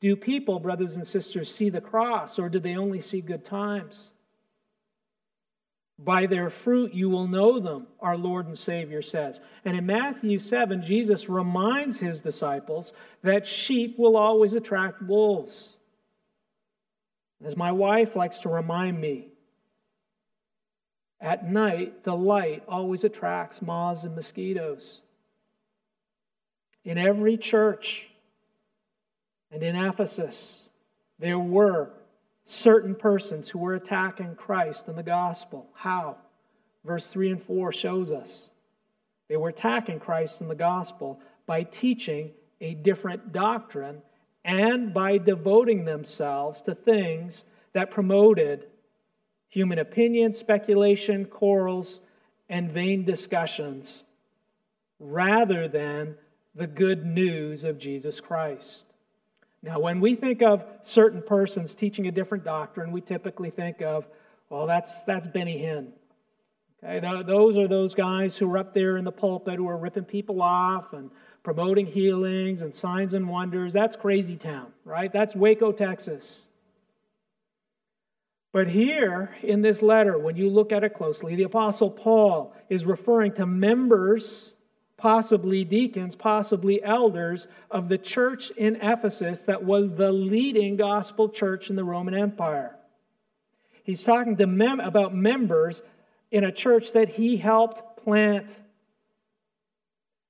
[0.00, 4.10] Do people, brothers and sisters, see the cross, or do they only see good times?
[5.98, 9.40] By their fruit you will know them, our Lord and Savior says.
[9.64, 12.92] And in Matthew 7, Jesus reminds his disciples
[13.22, 15.76] that sheep will always attract wolves.
[17.44, 19.28] As my wife likes to remind me,
[21.20, 25.00] at night, the light always attracts moths and mosquitoes.
[26.84, 28.08] In every church
[29.50, 30.68] and in Ephesus,
[31.18, 31.90] there were
[32.44, 35.66] certain persons who were attacking Christ and the gospel.
[35.74, 36.16] How?
[36.84, 38.48] Verse 3 and 4 shows us.
[39.28, 44.02] They were attacking Christ and the gospel by teaching a different doctrine
[44.44, 47.44] and by devoting themselves to things
[47.74, 48.66] that promoted
[49.48, 52.00] human opinion, speculation, quarrels,
[52.48, 54.04] and vain discussions
[54.98, 56.16] rather than
[56.54, 58.84] the good news of Jesus Christ.
[59.62, 64.06] Now, when we think of certain persons teaching a different doctrine, we typically think of,
[64.50, 65.88] well, that's, that's Benny Hinn.
[66.82, 70.04] Okay, those are those guys who are up there in the pulpit who are ripping
[70.04, 71.10] people off and
[71.42, 73.72] promoting healings and signs and wonders.
[73.72, 75.12] That's crazy town, right?
[75.12, 76.47] That's Waco, Texas.
[78.52, 82.86] But here in this letter, when you look at it closely, the Apostle Paul is
[82.86, 84.54] referring to members,
[84.96, 91.68] possibly deacons, possibly elders of the church in Ephesus that was the leading gospel church
[91.68, 92.74] in the Roman Empire.
[93.84, 95.82] He's talking to mem- about members
[96.30, 98.54] in a church that he helped plant.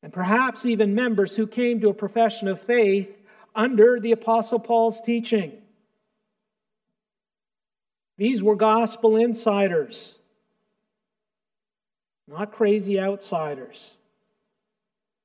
[0.02, 3.16] And perhaps even members who came to a profession of faith
[3.54, 5.52] under the Apostle Paul's teaching.
[8.18, 10.16] These were gospel insiders,
[12.26, 13.96] not crazy outsiders.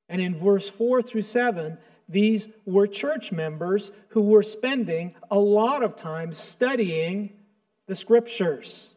[0.08, 1.76] And in verse 4 through 7,
[2.08, 7.32] these were church members who were spending a lot of time studying
[7.86, 8.90] the scriptures.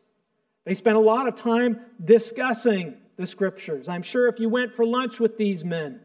[0.66, 3.90] They spent a lot of time discussing the scriptures.
[3.90, 6.02] I'm sure if you went for lunch with these men,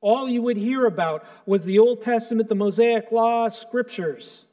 [0.00, 4.46] all you would hear about was the Old Testament, the Mosaic Law, scriptures.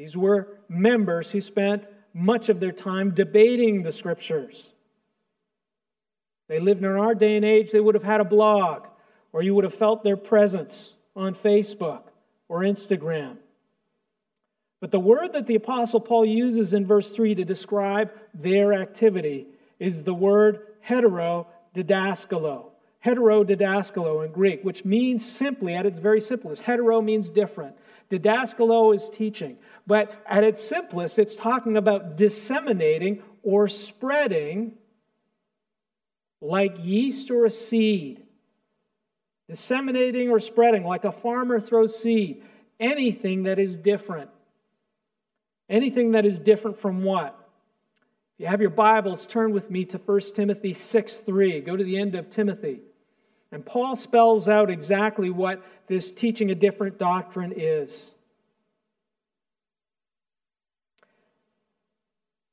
[0.00, 4.72] These were members who spent much of their time debating the scriptures.
[6.48, 8.86] They lived in our day and age, they would have had a blog,
[9.34, 12.04] or you would have felt their presence on Facebook
[12.48, 13.36] or Instagram.
[14.80, 19.48] But the word that the Apostle Paul uses in verse 3 to describe their activity
[19.78, 22.70] is the word heterodidaskalo.
[23.04, 27.76] Heterodidaskalo in Greek, which means simply, at its very simplest, hetero means different.
[28.10, 29.56] Didaskalo is teaching.
[29.86, 34.74] But at its simplest, it's talking about disseminating or spreading
[36.40, 38.22] like yeast or a seed.
[39.48, 42.42] Disseminating or spreading like a farmer throws seed.
[42.78, 44.30] Anything that is different.
[45.68, 47.36] Anything that is different from what?
[48.34, 51.60] If you have your Bibles, turn with me to 1 Timothy 6 3.
[51.60, 52.80] Go to the end of Timothy.
[53.52, 58.14] And Paul spells out exactly what this teaching a different doctrine is.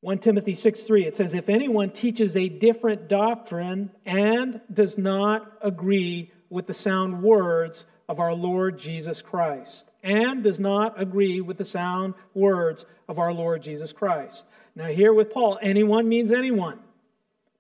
[0.08, 5.52] 1 Timothy 6 3, it says, If anyone teaches a different doctrine and does not
[5.62, 11.58] agree with the sound words of our Lord Jesus Christ, and does not agree with
[11.58, 14.46] the sound words of our Lord Jesus Christ.
[14.78, 16.80] Now, here with Paul, anyone means anyone.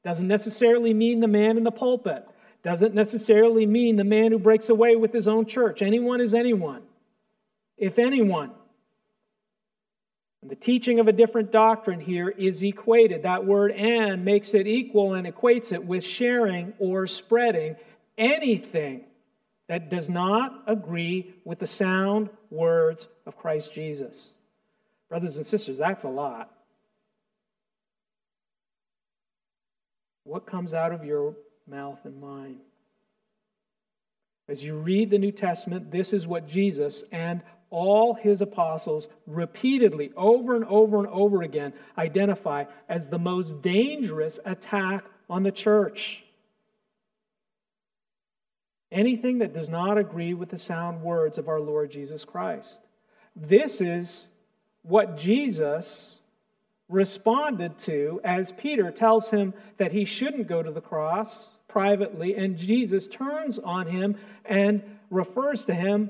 [0.05, 2.25] Doesn't necessarily mean the man in the pulpit.
[2.63, 5.81] Doesn't necessarily mean the man who breaks away with his own church.
[5.81, 6.83] Anyone is anyone.
[7.77, 8.51] If anyone.
[10.47, 13.23] The teaching of a different doctrine here is equated.
[13.23, 17.75] That word and makes it equal and equates it with sharing or spreading
[18.17, 19.03] anything
[19.67, 24.29] that does not agree with the sound words of Christ Jesus.
[25.09, 26.51] Brothers and sisters, that's a lot.
[30.23, 31.35] What comes out of your
[31.67, 32.57] mouth and mine?
[34.49, 40.11] As you read the New Testament, this is what Jesus and all his apostles repeatedly,
[40.15, 46.23] over and over and over again, identify as the most dangerous attack on the church.
[48.91, 52.79] Anything that does not agree with the sound words of our Lord Jesus Christ.
[53.35, 54.27] This is
[54.83, 56.19] what Jesus
[56.89, 62.57] responded to as Peter tells him that he shouldn't go to the cross privately, and
[62.57, 64.15] Jesus turns on him
[64.45, 66.09] and refers to him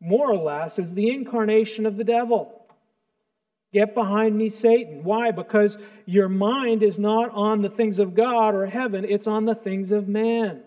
[0.00, 2.66] more or less is the incarnation of the devil.
[3.72, 5.04] Get behind me, Satan.
[5.04, 5.32] Why?
[5.32, 5.76] Because
[6.06, 9.92] your mind is not on the things of God or heaven, it's on the things
[9.92, 10.62] of man.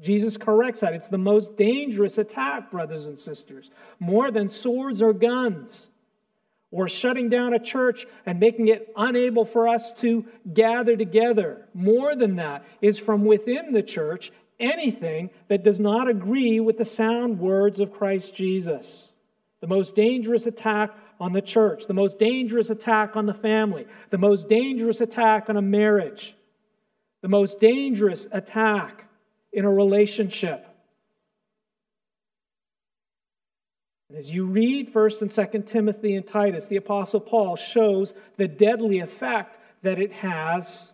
[0.00, 0.94] Jesus corrects that.
[0.94, 5.88] It's the most dangerous attack, brothers and sisters, more than swords or guns
[6.70, 11.66] or shutting down a church and making it unable for us to gather together.
[11.72, 16.84] More than that is from within the church anything that does not agree with the
[16.84, 19.12] sound words of Christ Jesus.
[19.60, 24.18] The most dangerous attack on the church, the most dangerous attack on the family, the
[24.18, 26.34] most dangerous attack on a marriage,
[27.22, 29.06] the most dangerous attack
[29.52, 30.66] in a relationship.
[34.14, 39.00] As you read 1st and 2nd Timothy and Titus, the Apostle Paul shows the deadly
[39.00, 40.92] effect that it has.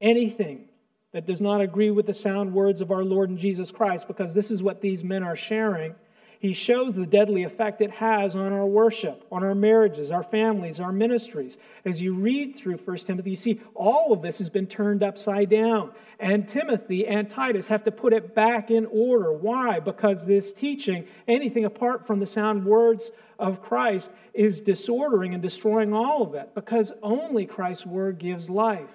[0.00, 0.68] Anything
[1.12, 4.34] that does not agree with the sound words of our Lord and Jesus Christ, because
[4.34, 5.94] this is what these men are sharing.
[6.42, 10.80] he shows the deadly effect it has on our worship, on our marriages, our families,
[10.80, 11.56] our ministries.
[11.84, 15.50] As you read through 1 Timothy, you see all of this has been turned upside
[15.50, 15.92] down.
[16.18, 19.32] And Timothy and Titus have to put it back in order.
[19.32, 19.78] Why?
[19.78, 25.94] Because this teaching, anything apart from the sound words of Christ, is disordering and destroying
[25.94, 26.56] all of it.
[26.56, 28.90] Because only Christ's word gives life.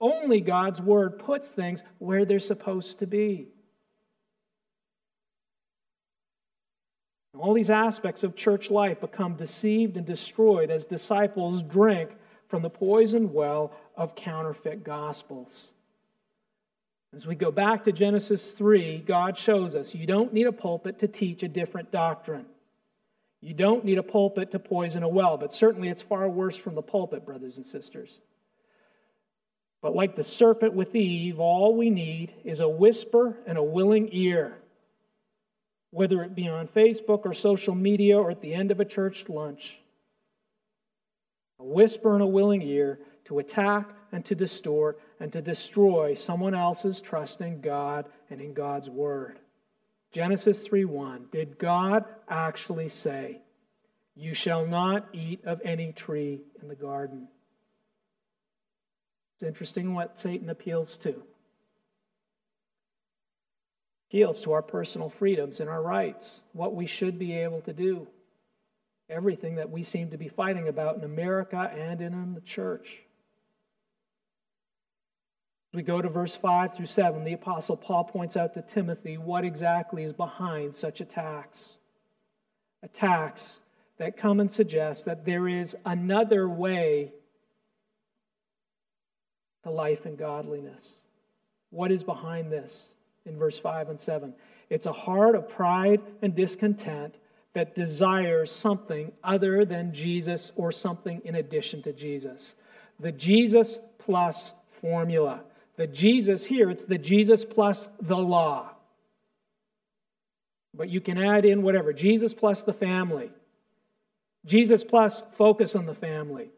[0.00, 3.48] Only God's word puts things where they're supposed to be.
[7.38, 12.10] All these aspects of church life become deceived and destroyed as disciples drink
[12.48, 15.70] from the poisoned well of counterfeit gospels.
[17.14, 20.98] As we go back to Genesis 3, God shows us you don't need a pulpit
[20.98, 22.46] to teach a different doctrine.
[23.40, 26.74] You don't need a pulpit to poison a well, but certainly it's far worse from
[26.74, 28.18] the pulpit, brothers and sisters.
[29.80, 34.08] But like the serpent with Eve, all we need is a whisper and a willing
[34.12, 34.58] ear
[35.90, 39.28] whether it be on Facebook or social media or at the end of a church
[39.28, 39.78] lunch.
[41.58, 46.54] A whisper and a willing ear to attack and to distort and to destroy someone
[46.54, 49.40] else's trust in God and in God's word.
[50.12, 53.42] Genesis 3:1 Did God actually say,
[54.14, 57.28] "You shall not eat of any tree in the garden"?
[59.38, 61.22] It's interesting what Satan appeals to
[64.08, 68.08] appeals to our personal freedoms and our rights, what we should be able to do,
[69.08, 72.98] everything that we seem to be fighting about in America and in the church.
[75.72, 77.22] We go to verse 5 through 7.
[77.22, 81.74] The Apostle Paul points out to Timothy what exactly is behind such attacks.
[82.82, 83.60] Attacks
[83.98, 87.12] that come and suggest that there is another way
[89.70, 90.94] life and godliness.
[91.70, 92.88] What is behind this?
[93.28, 94.34] in verse 5 and 7.
[94.70, 97.18] It's a heart of pride and discontent
[97.52, 102.54] that desires something other than Jesus or something in addition to Jesus.
[102.98, 105.42] The Jesus plus formula.
[105.76, 108.70] The Jesus here, it's the Jesus plus the law.
[110.74, 113.30] But you can add in whatever Jesus plus the family,
[114.44, 116.50] Jesus plus focus on the family,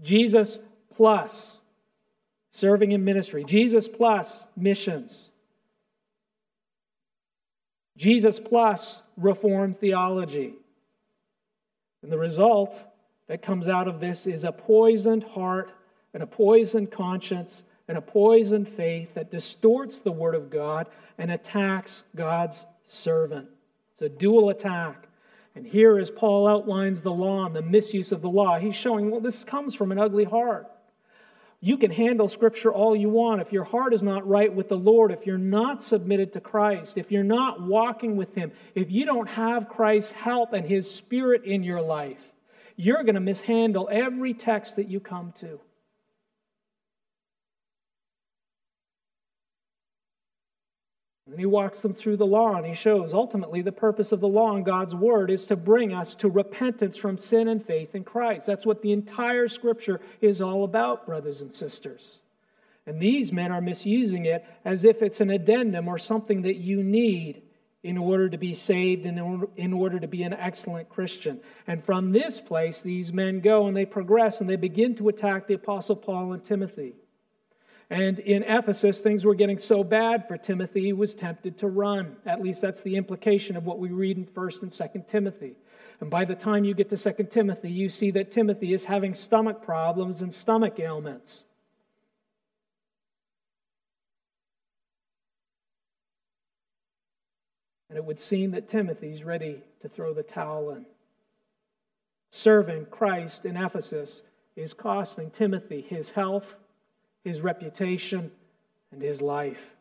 [0.00, 0.58] Jesus
[0.94, 1.60] plus
[2.54, 5.28] serving in ministry, Jesus plus missions.
[7.96, 10.54] Jesus plus Reformed theology.
[12.02, 12.78] And the result
[13.26, 15.72] that comes out of this is a poisoned heart
[16.12, 20.86] and a poisoned conscience and a poisoned faith that distorts the Word of God
[21.18, 23.48] and attacks God's servant.
[23.94, 25.08] It's a dual attack.
[25.56, 29.10] And here, as Paul outlines the law and the misuse of the law, he's showing,
[29.10, 30.68] well, this comes from an ugly heart.
[31.64, 33.40] You can handle Scripture all you want.
[33.40, 36.98] If your heart is not right with the Lord, if you're not submitted to Christ,
[36.98, 41.44] if you're not walking with Him, if you don't have Christ's help and His Spirit
[41.44, 42.20] in your life,
[42.76, 45.58] you're going to mishandle every text that you come to.
[51.26, 54.28] And he walks them through the law and he shows ultimately the purpose of the
[54.28, 58.04] law and God's word is to bring us to repentance from sin and faith in
[58.04, 58.44] Christ.
[58.44, 62.18] That's what the entire scripture is all about, brothers and sisters.
[62.86, 66.82] And these men are misusing it as if it's an addendum or something that you
[66.82, 67.40] need
[67.82, 71.40] in order to be saved and in order to be an excellent Christian.
[71.66, 75.46] And from this place, these men go and they progress and they begin to attack
[75.46, 76.94] the Apostle Paul and Timothy.
[77.90, 82.16] And in Ephesus, things were getting so bad for Timothy, he was tempted to run.
[82.24, 85.54] At least that's the implication of what we read in 1st and 2nd Timothy.
[86.00, 89.14] And by the time you get to 2nd Timothy, you see that Timothy is having
[89.14, 91.44] stomach problems and stomach ailments.
[97.88, 100.84] And it would seem that Timothy's ready to throw the towel in.
[102.30, 104.24] Serving Christ in Ephesus
[104.56, 106.56] is costing Timothy his health
[107.24, 108.30] his reputation,
[108.92, 109.74] and his life.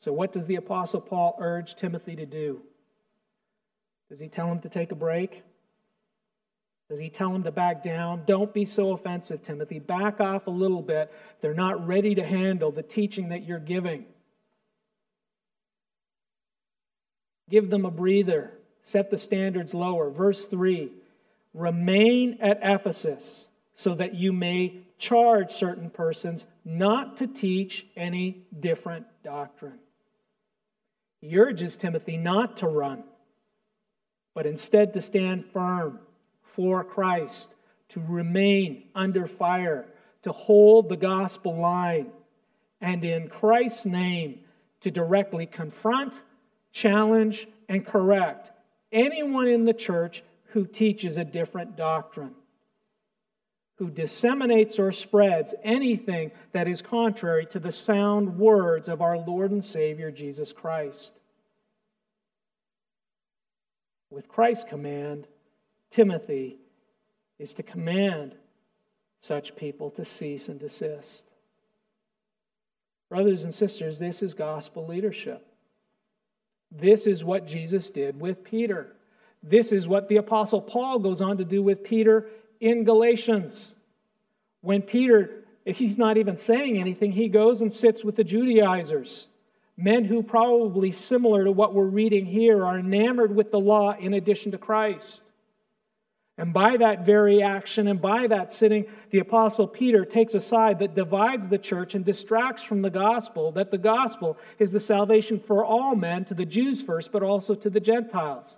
[0.00, 2.62] So, what does the Apostle Paul urge Timothy to do?
[4.08, 5.42] Does he tell him to take a break?
[6.88, 8.22] Does he tell him to back down?
[8.24, 9.78] Don't be so offensive, Timothy.
[9.78, 11.12] Back off a little bit.
[11.40, 14.06] They're not ready to handle the teaching that you're giving.
[17.50, 18.52] Give them a breather.
[18.82, 20.10] Set the standards lower.
[20.10, 20.90] Verse 3
[21.52, 29.06] Remain at Ephesus so that you may charge certain persons not to teach any different
[29.22, 29.78] doctrine.
[31.20, 33.04] He urges Timothy not to run,
[34.34, 36.00] but instead to stand firm
[36.42, 37.54] for Christ,
[37.90, 39.86] to remain under fire,
[40.22, 42.10] to hold the gospel line,
[42.80, 44.40] and in Christ's name
[44.80, 46.20] to directly confront,
[46.72, 48.52] challenge, and correct
[48.92, 50.22] anyone in the church
[50.52, 52.34] who teaches a different doctrine,
[53.78, 59.52] who disseminates or spreads anything that is contrary to the sound words of our Lord
[59.52, 61.12] and Savior Jesus Christ.
[64.10, 65.28] With Christ's command,
[65.90, 66.56] Timothy
[67.38, 68.34] is to command
[69.20, 71.24] such people to cease and desist.
[73.08, 75.46] Brothers and sisters, this is gospel leadership.
[76.70, 78.94] This is what Jesus did with Peter.
[79.42, 82.28] This is what the Apostle Paul goes on to do with Peter
[82.60, 83.74] in Galatians.
[84.60, 89.28] When Peter, he's not even saying anything, he goes and sits with the Judaizers,
[89.76, 94.14] men who, probably similar to what we're reading here, are enamored with the law in
[94.14, 95.22] addition to Christ.
[96.38, 100.78] And by that very action and by that sitting, the Apostle Peter takes a side
[100.78, 105.40] that divides the church and distracts from the gospel, that the gospel is the salvation
[105.40, 108.56] for all men, to the Jews first, but also to the Gentiles.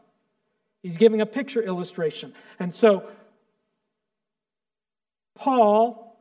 [0.82, 2.34] He's giving a picture illustration.
[2.58, 3.04] And so,
[5.40, 6.18] Paul,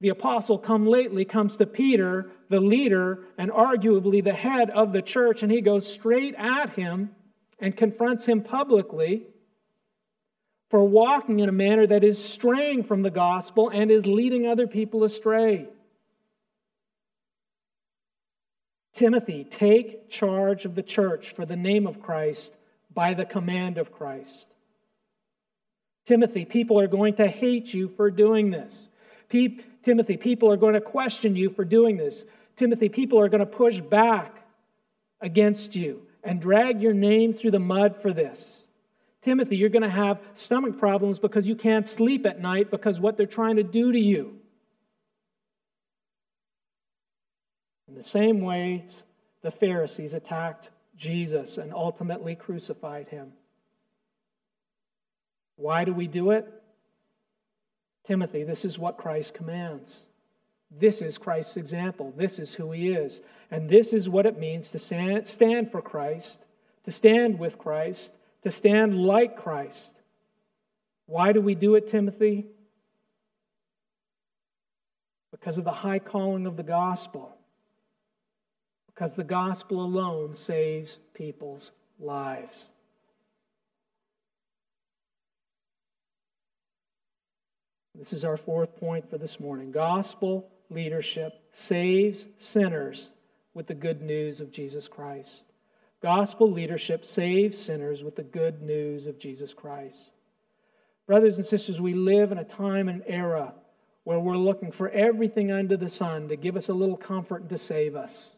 [0.00, 5.02] the apostle come lately, comes to Peter, the leader and arguably the head of the
[5.02, 7.10] church, and he goes straight at him
[7.58, 9.26] and confronts him publicly
[10.68, 14.66] for walking in a manner that is straying from the gospel and is leading other
[14.66, 15.66] people astray.
[18.92, 22.56] Timothy, take charge of the church for the name of Christ
[22.92, 24.46] by the command of Christ.
[26.06, 28.88] Timothy, people are going to hate you for doing this.
[29.28, 32.24] Pe- Timothy, people are going to question you for doing this.
[32.54, 34.44] Timothy, people are going to push back
[35.20, 38.66] against you and drag your name through the mud for this.
[39.22, 43.16] Timothy, you're going to have stomach problems because you can't sleep at night because what
[43.16, 44.38] they're trying to do to you.
[47.88, 48.84] In the same way,
[49.42, 53.32] the Pharisees attacked Jesus and ultimately crucified him.
[55.56, 56.52] Why do we do it?
[58.04, 60.06] Timothy, this is what Christ commands.
[60.70, 62.12] This is Christ's example.
[62.16, 63.20] This is who he is.
[63.50, 66.44] And this is what it means to stand for Christ,
[66.84, 69.94] to stand with Christ, to stand like Christ.
[71.06, 72.46] Why do we do it, Timothy?
[75.30, 77.36] Because of the high calling of the gospel.
[78.86, 82.70] Because the gospel alone saves people's lives.
[87.98, 89.72] This is our fourth point for this morning.
[89.72, 93.10] Gospel leadership saves sinners
[93.54, 95.44] with the good news of Jesus Christ.
[96.02, 100.12] Gospel leadership saves sinners with the good news of Jesus Christ.
[101.06, 103.54] Brothers and sisters, we live in a time and era
[104.04, 107.50] where we're looking for everything under the sun to give us a little comfort and
[107.50, 108.36] to save us.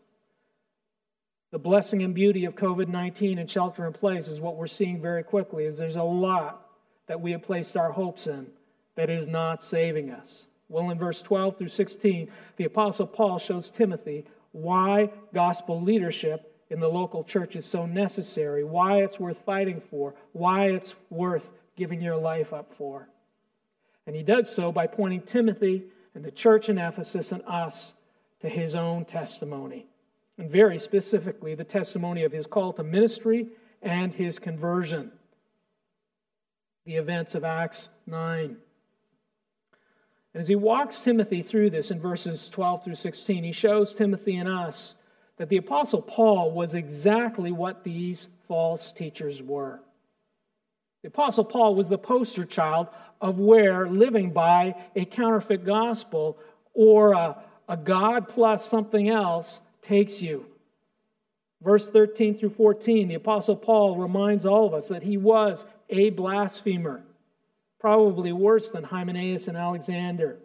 [1.51, 5.03] The blessing and beauty of COVID 19 and shelter in place is what we're seeing
[5.03, 6.65] very quickly, is there's a lot
[7.09, 8.47] that we have placed our hopes in
[8.99, 10.49] that is not saving us.
[10.69, 16.81] Well, in verse 12 through 16, the Apostle Paul shows Timothy why gospel leadership in
[16.81, 22.03] the local church is so necessary, why it's worth fighting for, why it's worth giving
[22.03, 23.09] your life up for.
[24.09, 25.85] And he does so by pointing Timothy
[26.17, 27.95] and the church in Ephesus and us
[28.41, 29.87] to his own testimony.
[30.39, 33.47] And very specifically, the testimony of his call to ministry
[33.81, 35.13] and his conversion.
[36.85, 38.57] The events of Acts 9.
[40.35, 44.37] And as he walks Timothy through this in verses 12 through 16, he shows Timothy
[44.37, 44.95] and us
[45.39, 49.81] that the Apostle Paul was exactly what these false teachers were.
[51.03, 52.89] The Apostle Paul was the poster child
[53.21, 56.39] of where living by a counterfeit gospel
[56.75, 57.37] or a,
[57.69, 60.47] a God plus something else takes you.
[61.63, 66.11] Verse 13 through 14, the Apostle Paul reminds all of us that he was a
[66.11, 67.03] blasphemer,
[67.79, 70.39] probably worse than Hymenaeus and Alexander.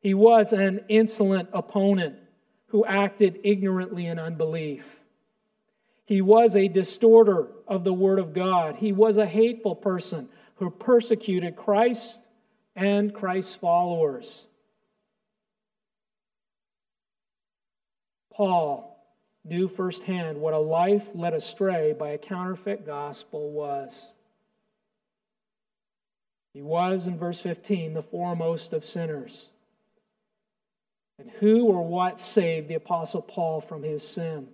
[0.00, 2.16] He was an insolent opponent
[2.68, 4.98] who acted ignorantly in unbelief.
[6.04, 8.76] He was a distorter of the Word of God.
[8.76, 12.20] He was a hateful person who persecuted Christ
[12.74, 14.46] and Christ's followers.
[18.32, 18.92] Paul
[19.44, 24.12] knew firsthand what a life led astray by a counterfeit gospel was.
[26.52, 29.50] He was, in verse 15, the foremost of sinners.
[31.18, 34.48] And who or what saved the Apostle Paul from his sin?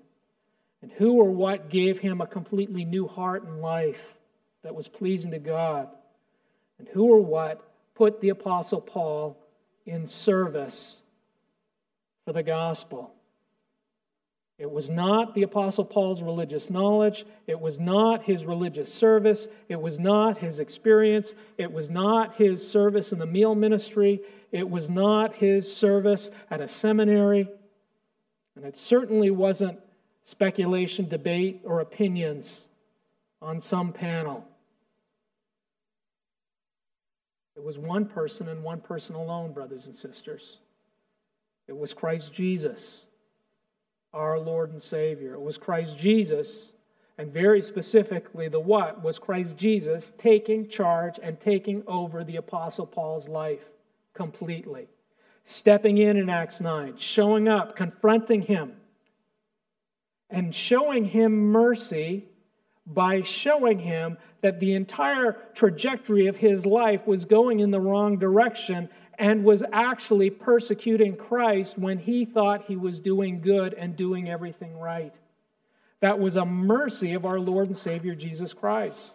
[0.80, 4.14] And who or what gave him a completely new heart and life
[4.62, 5.88] that was pleasing to God?
[6.78, 7.62] And who or what
[7.94, 9.36] put the Apostle Paul
[9.86, 11.00] in service
[12.24, 13.12] for the gospel?
[14.58, 17.24] It was not the Apostle Paul's religious knowledge.
[17.46, 19.46] It was not his religious service.
[19.68, 21.34] It was not his experience.
[21.56, 24.20] It was not his service in the meal ministry.
[24.50, 27.48] It was not his service at a seminary.
[28.56, 29.78] And it certainly wasn't
[30.24, 32.66] speculation, debate, or opinions
[33.40, 34.44] on some panel.
[37.56, 40.58] It was one person and one person alone, brothers and sisters.
[41.68, 43.04] It was Christ Jesus
[44.12, 45.34] our Lord and Savior.
[45.34, 46.72] It was Christ Jesus,
[47.18, 52.86] and very specifically, the what was Christ Jesus taking charge and taking over the Apostle
[52.86, 53.70] Paul's life
[54.14, 54.88] completely.
[55.44, 58.74] Stepping in in Acts 9, showing up, confronting him,
[60.30, 62.26] and showing him mercy
[62.86, 68.18] by showing him that the entire trajectory of his life was going in the wrong
[68.18, 68.88] direction
[69.18, 74.78] and was actually persecuting Christ when he thought he was doing good and doing everything
[74.78, 75.14] right.
[76.00, 79.12] That was a mercy of our Lord and Savior Jesus Christ.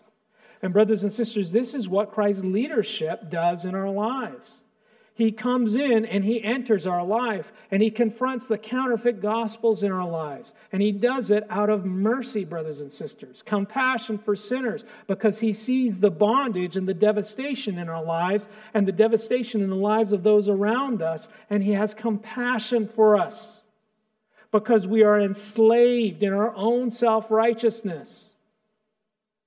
[0.62, 4.62] And, brothers and sisters, this is what Christ's leadership does in our lives.
[5.16, 9.91] He comes in and he enters our life and he confronts the counterfeit gospels in
[9.91, 10.55] our lives.
[10.72, 15.53] And he does it out of mercy, brothers and sisters, compassion for sinners, because he
[15.53, 20.14] sees the bondage and the devastation in our lives and the devastation in the lives
[20.14, 21.30] of those around us.
[21.49, 23.61] And he has compassion for us
[24.51, 28.32] because we are enslaved in our own self righteousness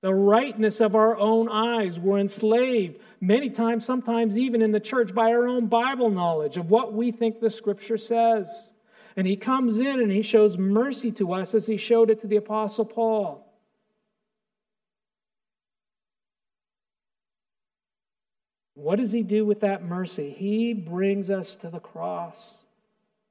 [0.01, 1.99] the rightness of our own eyes.
[1.99, 6.69] We're enslaved many times, sometimes even in the church, by our own Bible knowledge of
[6.69, 8.69] what we think the scripture says.
[9.15, 12.27] And he comes in and he shows mercy to us as he showed it to
[12.27, 13.43] the Apostle Paul.
[18.75, 20.29] What does he do with that mercy?
[20.37, 22.59] He brings us to the cross.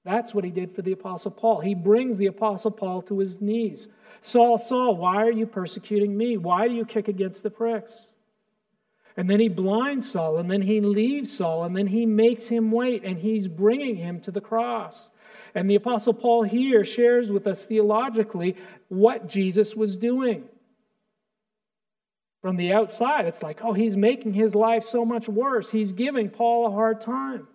[0.05, 1.61] That's what he did for the Apostle Paul.
[1.61, 3.89] He brings the Apostle Paul to his knees.
[4.21, 6.37] Saul, Saul, why are you persecuting me?
[6.37, 8.09] Why do you kick against the pricks?
[9.17, 12.71] And then he blinds Saul, and then he leaves Saul, and then he makes him
[12.71, 15.11] wait, and he's bringing him to the cross.
[15.55, 18.57] And the Apostle Paul here shares with us theologically
[18.89, 20.45] what Jesus was doing.
[22.43, 25.71] From the outside, it's like, oh, he's making his life so much worse.
[25.71, 27.49] He's giving Paul a hard time.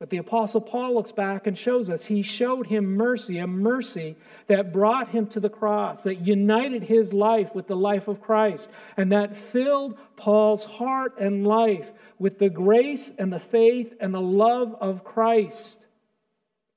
[0.00, 4.16] But the Apostle Paul looks back and shows us he showed him mercy, a mercy
[4.48, 8.70] that brought him to the cross, that united his life with the life of Christ,
[8.96, 14.20] and that filled Paul's heart and life with the grace and the faith and the
[14.20, 15.80] love of Christ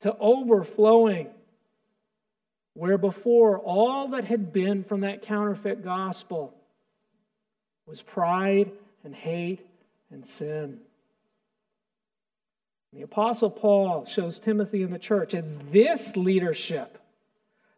[0.02, 1.28] to overflowing.
[2.74, 6.54] Where before all that had been from that counterfeit gospel
[7.88, 8.72] was pride
[9.04, 9.66] and hate
[10.12, 10.82] and sin.
[12.94, 15.34] The Apostle Paul shows Timothy in the church.
[15.34, 16.98] It's this leadership,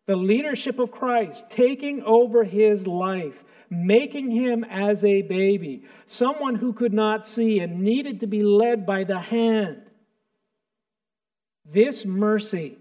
[0.06, 6.74] the leadership of Christ, taking over his life, making him as a baby, someone who
[6.74, 9.82] could not see and needed to be led by the hand.
[11.66, 12.78] This mercy,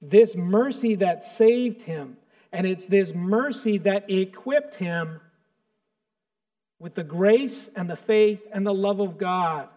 [0.00, 2.16] this mercy that saved him,
[2.52, 5.20] and it's this mercy that equipped him
[6.78, 9.68] with the grace and the faith and the love of God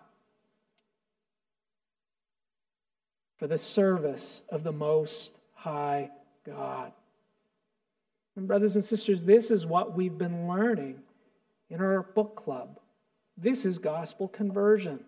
[3.44, 6.12] for the service of the Most High
[6.46, 6.94] God.
[8.38, 11.02] And, brothers and sisters, this is what we've been learning
[11.70, 12.80] in our book club.
[13.38, 15.04] This is gospel conversion.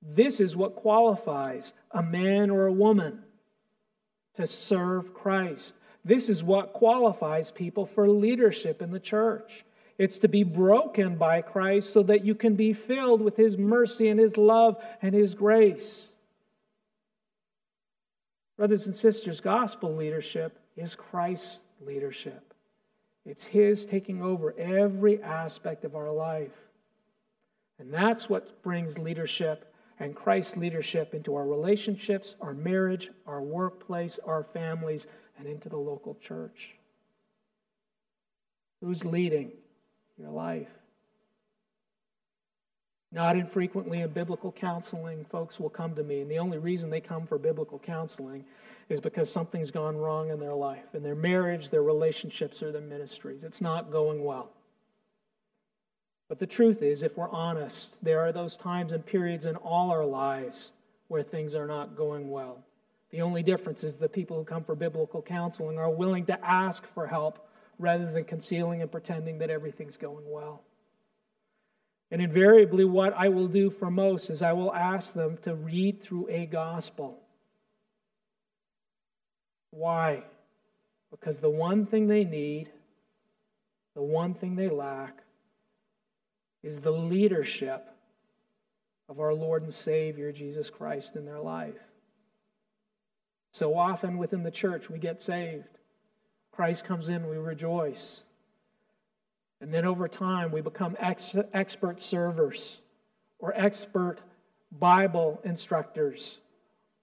[0.00, 3.24] This is what qualifies a man or a woman
[4.36, 5.74] to serve Christ.
[6.04, 9.64] This is what qualifies people for leadership in the church.
[9.98, 14.06] It's to be broken by Christ so that you can be filled with His mercy
[14.06, 16.10] and His love and His grace.
[18.56, 22.54] Brothers and sisters, gospel leadership is Christ's leadership.
[23.24, 26.52] It's His taking over every aspect of our life.
[27.78, 34.18] And that's what brings leadership and Christ's leadership into our relationships, our marriage, our workplace,
[34.24, 35.06] our families,
[35.38, 36.76] and into the local church.
[38.80, 39.52] Who's leading
[40.18, 40.68] your life?
[43.14, 47.00] Not infrequently in biblical counseling, folks will come to me, and the only reason they
[47.00, 48.44] come for biblical counseling
[48.88, 52.82] is because something's gone wrong in their life, in their marriage, their relationships, or their
[52.82, 53.44] ministries.
[53.44, 54.50] It's not going well.
[56.28, 59.92] But the truth is, if we're honest, there are those times and periods in all
[59.92, 60.72] our lives
[61.06, 62.64] where things are not going well.
[63.10, 66.84] The only difference is the people who come for biblical counseling are willing to ask
[66.94, 67.48] for help
[67.78, 70.64] rather than concealing and pretending that everything's going well.
[72.14, 76.00] And invariably, what I will do for most is I will ask them to read
[76.00, 77.18] through a gospel.
[79.72, 80.22] Why?
[81.10, 82.70] Because the one thing they need,
[83.96, 85.24] the one thing they lack,
[86.62, 87.84] is the leadership
[89.08, 91.82] of our Lord and Savior, Jesus Christ, in their life.
[93.50, 95.66] So often within the church, we get saved.
[96.52, 98.22] Christ comes in, we rejoice.
[99.64, 102.80] And then over time, we become ex- expert servers
[103.38, 104.18] or expert
[104.70, 106.36] Bible instructors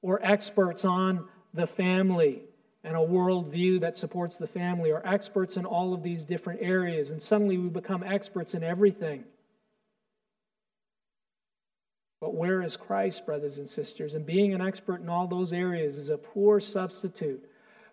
[0.04, 2.44] or experts on the family
[2.84, 7.10] and a worldview that supports the family or experts in all of these different areas.
[7.10, 9.24] And suddenly we become experts in everything.
[12.20, 14.14] But where is Christ, brothers and sisters?
[14.14, 17.44] And being an expert in all those areas is a poor substitute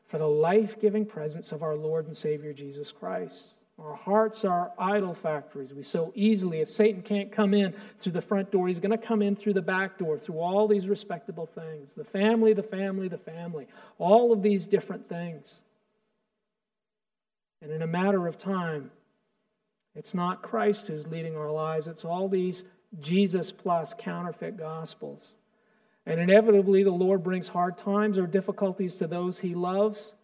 [0.09, 3.55] for the life giving presence of our Lord and Savior Jesus Christ.
[3.79, 5.73] Our hearts are idol factories.
[5.73, 8.99] We so easily, if Satan can't come in through the front door, he's going to
[8.99, 13.07] come in through the back door, through all these respectable things the family, the family,
[13.07, 13.69] the family,
[13.99, 15.61] all of these different things.
[17.63, 18.91] And in a matter of time,
[19.95, 22.65] it's not Christ who's leading our lives, it's all these
[23.01, 25.35] Jesus plus counterfeit gospels.
[26.07, 30.15] And inevitably, the Lord brings hard times or difficulties to those he loves.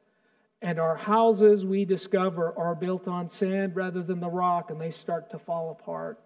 [0.63, 4.91] And our houses, we discover, are built on sand rather than the rock, and they
[4.91, 6.19] start to fall apart.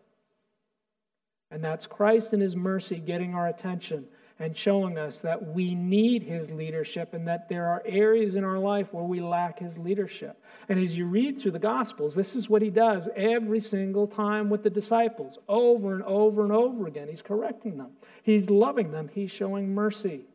[1.50, 4.06] And that's Christ in his mercy getting our attention
[4.40, 8.58] and showing us that we need his leadership and that there are areas in our
[8.58, 10.40] life where we lack his leadership.
[10.68, 14.48] And as you read through the Gospels, this is what he does every single time
[14.48, 17.08] with the disciples, over and over and over again.
[17.08, 20.26] He's correcting them, he's loving them, he's showing mercy.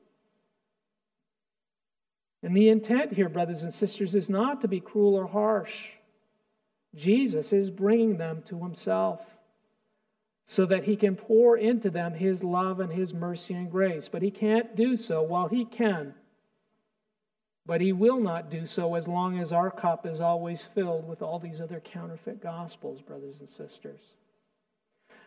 [2.44, 5.88] And the intent here, brothers and sisters, is not to be cruel or harsh.
[6.94, 9.22] Jesus is bringing them to himself
[10.46, 14.10] so that he can pour into them his love and his mercy and grace.
[14.10, 16.16] But he can't do so while he can.
[17.66, 21.22] But he will not do so as long as our cup is always filled with
[21.22, 24.02] all these other counterfeit gospels, brothers and sisters.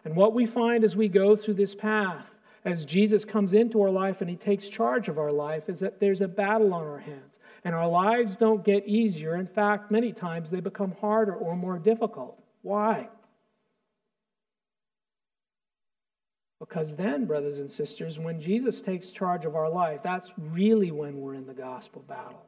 [0.04, 2.26] And what we find as we go through this path,
[2.66, 6.00] as Jesus comes into our life and he takes charge of our life, is that
[6.00, 7.38] there's a battle on our hands.
[7.64, 9.36] And our lives don't get easier.
[9.36, 12.42] In fact, many times they become harder or more difficult.
[12.62, 13.08] Why?
[16.58, 21.20] Because then, brothers and sisters, when Jesus takes charge of our life, that's really when
[21.20, 22.46] we're in the gospel battle.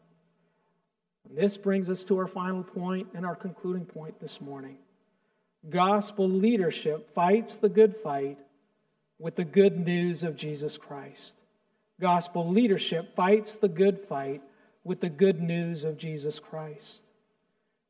[1.28, 4.78] And this brings us to our final point and our concluding point this morning.
[5.68, 8.38] Gospel leadership fights the good fight
[9.18, 11.34] with the good news of Jesus Christ.
[12.00, 14.42] Gospel leadership fights the good fight
[14.84, 17.02] with the good news of Jesus Christ.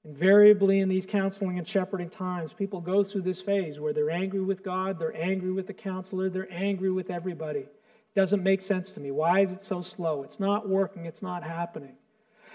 [0.04, 4.40] Invariably, in these counseling and shepherding times, people go through this phase where they're angry
[4.40, 7.60] with God, they're angry with the counselor, they're angry with everybody.
[7.60, 9.10] It doesn't make sense to me.
[9.10, 10.22] Why is it so slow?
[10.22, 11.96] It's not working, it's not happening.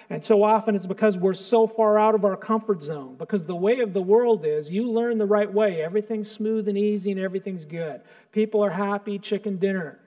[0.10, 3.16] And so often it's because we're so far out of our comfort zone.
[3.18, 5.84] Because the way of the world is you learn the right way.
[5.84, 8.02] Everything's smooth and easy and everything's good.
[8.32, 10.00] People are happy, chicken dinner.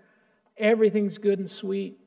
[0.58, 1.98] Everything's good and sweet.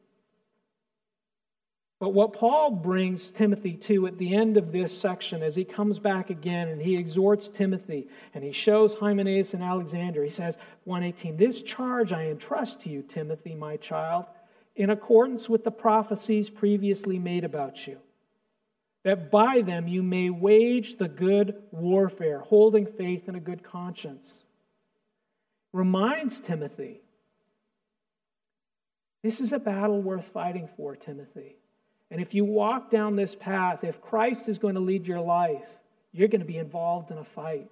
[1.99, 5.99] But what Paul brings Timothy to at the end of this section, as he comes
[5.99, 11.35] back again and he exhorts Timothy and he shows Hymenaeus and Alexander, he says, 118,
[11.35, 14.25] This charge I entrust to you, Timothy, my child,
[14.79, 17.97] in accordance with the prophecies previously made about you,
[19.03, 24.43] that by them you may wage the good warfare, holding faith and a good conscience.
[25.73, 27.01] Reminds Timothy,
[29.21, 31.57] this is a battle worth fighting for, Timothy.
[32.09, 35.67] And if you walk down this path, if Christ is going to lead your life,
[36.13, 37.69] you're going to be involved in a fight.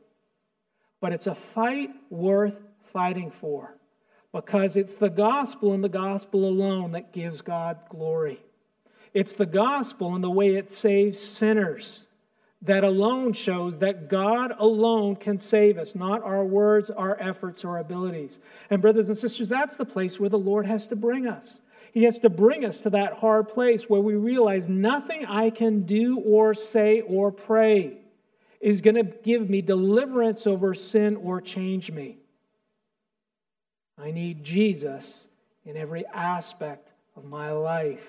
[0.99, 2.60] But it's a fight worth
[2.91, 3.78] fighting for
[4.34, 8.40] because it's the gospel and the gospel alone that gives God glory.
[9.14, 12.08] It's the gospel and the way it saves sinners
[12.64, 17.78] that alone shows that God alone can save us, not our words, our efforts, or
[17.78, 18.40] abilities.
[18.70, 21.62] And, brothers and sisters, that's the place where the Lord has to bring us.
[21.94, 25.84] He has to bring us to that hard place where we realize nothing I can
[25.84, 27.98] do or say or pray
[28.60, 32.18] is going to give me deliverance over sin or change me.
[33.98, 35.28] I need Jesus
[35.66, 38.06] in every aspect of my life.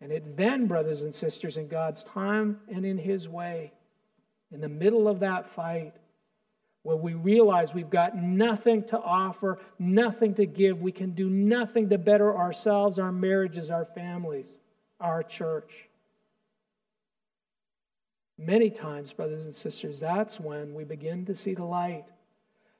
[0.00, 3.72] And it's then, brothers and sisters, in God's time and in His way,
[4.52, 5.94] in the middle of that fight,
[6.82, 10.80] where we realize we've got nothing to offer, nothing to give.
[10.80, 14.58] We can do nothing to better ourselves, our marriages, our families,
[15.00, 15.88] our church.
[18.38, 22.04] Many times, brothers and sisters, that's when we begin to see the light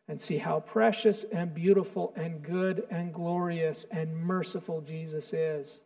[0.09, 5.81] and see how precious and beautiful and good and glorious and merciful Jesus is.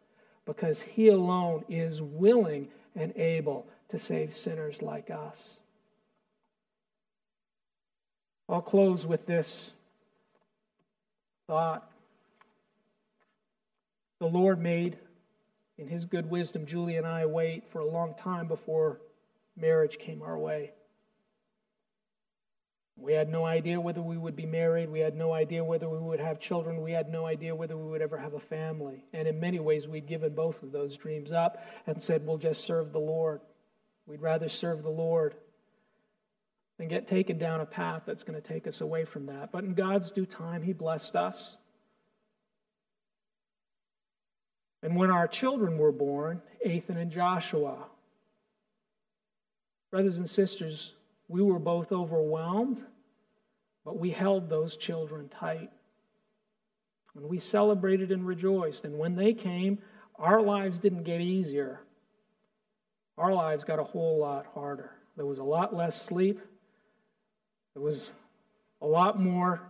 [0.44, 5.58] because he alone is willing and able to save sinners like us.
[8.48, 9.72] I'll close with this
[11.46, 11.88] thought.
[14.18, 14.98] The Lord made,
[15.78, 19.00] in his good wisdom, Julie and I wait for a long time before
[19.56, 20.72] marriage came our way.
[23.02, 24.88] We had no idea whether we would be married.
[24.88, 26.82] We had no idea whether we would have children.
[26.82, 29.04] We had no idea whether we would ever have a family.
[29.12, 32.64] And in many ways, we'd given both of those dreams up and said, we'll just
[32.64, 33.40] serve the Lord.
[34.06, 35.34] We'd rather serve the Lord
[36.78, 39.50] than get taken down a path that's going to take us away from that.
[39.50, 41.56] But in God's due time, He blessed us.
[44.80, 47.78] And when our children were born, Ethan and Joshua,
[49.90, 50.92] brothers and sisters,
[51.26, 52.84] we were both overwhelmed,
[53.84, 55.70] but we held those children tight.
[57.14, 58.84] And we celebrated and rejoiced.
[58.84, 59.78] And when they came,
[60.16, 61.80] our lives didn't get easier.
[63.18, 64.92] Our lives got a whole lot harder.
[65.16, 66.40] There was a lot less sleep.
[67.74, 68.12] There was
[68.80, 69.60] a lot more,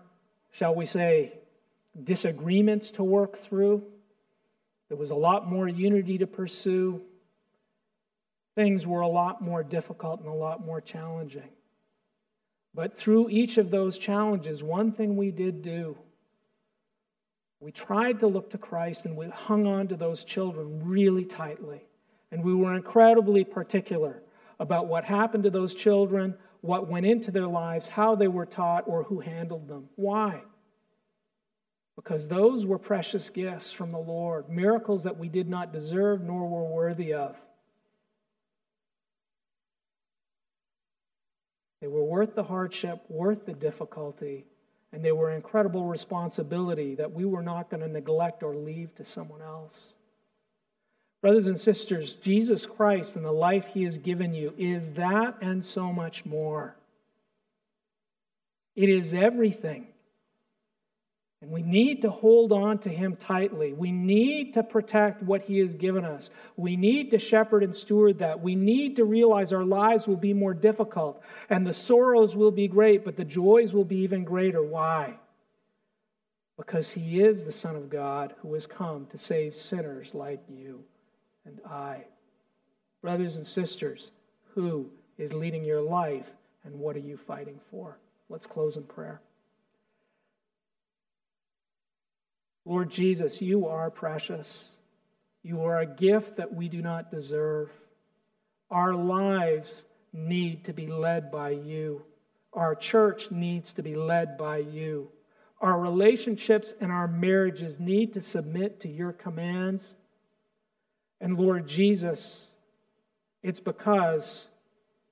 [0.52, 1.32] shall we say,
[2.04, 3.82] disagreements to work through.
[4.88, 7.02] There was a lot more unity to pursue
[8.54, 11.48] things were a lot more difficult and a lot more challenging.
[12.74, 15.96] But through each of those challenges, one thing we did do
[17.62, 21.86] we tried to look to Christ and we hung on to those children really tightly.
[22.32, 24.20] And we were incredibly particular
[24.58, 28.82] about what happened to those children, what went into their lives, how they were taught,
[28.88, 29.88] or who handled them.
[29.94, 30.42] Why?
[31.94, 36.48] Because those were precious gifts from the Lord, miracles that we did not deserve nor
[36.48, 37.36] were worthy of.
[41.82, 44.46] They were worth the hardship, worth the difficulty,
[44.92, 49.04] and they were incredible responsibility that we were not going to neglect or leave to
[49.04, 49.94] someone else.
[51.22, 55.64] Brothers and sisters, Jesus Christ and the life he has given you is that and
[55.64, 56.76] so much more.
[58.76, 59.88] It is everything.
[61.42, 63.72] And we need to hold on to him tightly.
[63.72, 66.30] We need to protect what he has given us.
[66.56, 68.40] We need to shepherd and steward that.
[68.40, 71.20] We need to realize our lives will be more difficult
[71.50, 74.62] and the sorrows will be great, but the joys will be even greater.
[74.62, 75.18] Why?
[76.56, 80.84] Because he is the Son of God who has come to save sinners like you
[81.44, 82.04] and I.
[83.00, 84.12] Brothers and sisters,
[84.54, 84.88] who
[85.18, 86.30] is leading your life
[86.62, 87.98] and what are you fighting for?
[88.28, 89.20] Let's close in prayer.
[92.64, 94.70] Lord Jesus, you are precious.
[95.42, 97.70] You are a gift that we do not deserve.
[98.70, 102.04] Our lives need to be led by you.
[102.52, 105.10] Our church needs to be led by you.
[105.60, 109.96] Our relationships and our marriages need to submit to your commands.
[111.20, 112.48] And Lord Jesus,
[113.42, 114.48] it's because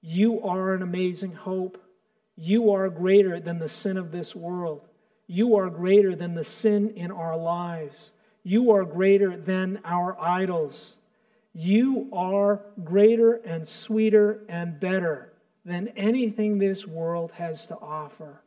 [0.00, 1.82] you are an amazing hope.
[2.36, 4.89] You are greater than the sin of this world.
[5.30, 8.12] You are greater than the sin in our lives.
[8.42, 10.96] You are greater than our idols.
[11.54, 15.32] You are greater and sweeter and better
[15.64, 18.42] than anything this world has to offer.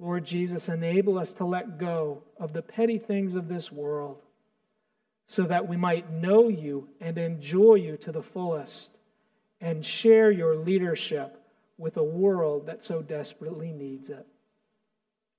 [0.00, 4.18] Lord Jesus, enable us to let go of the petty things of this world
[5.26, 8.90] so that we might know you and enjoy you to the fullest
[9.60, 11.40] and share your leadership
[11.78, 14.26] with a world that so desperately needs it.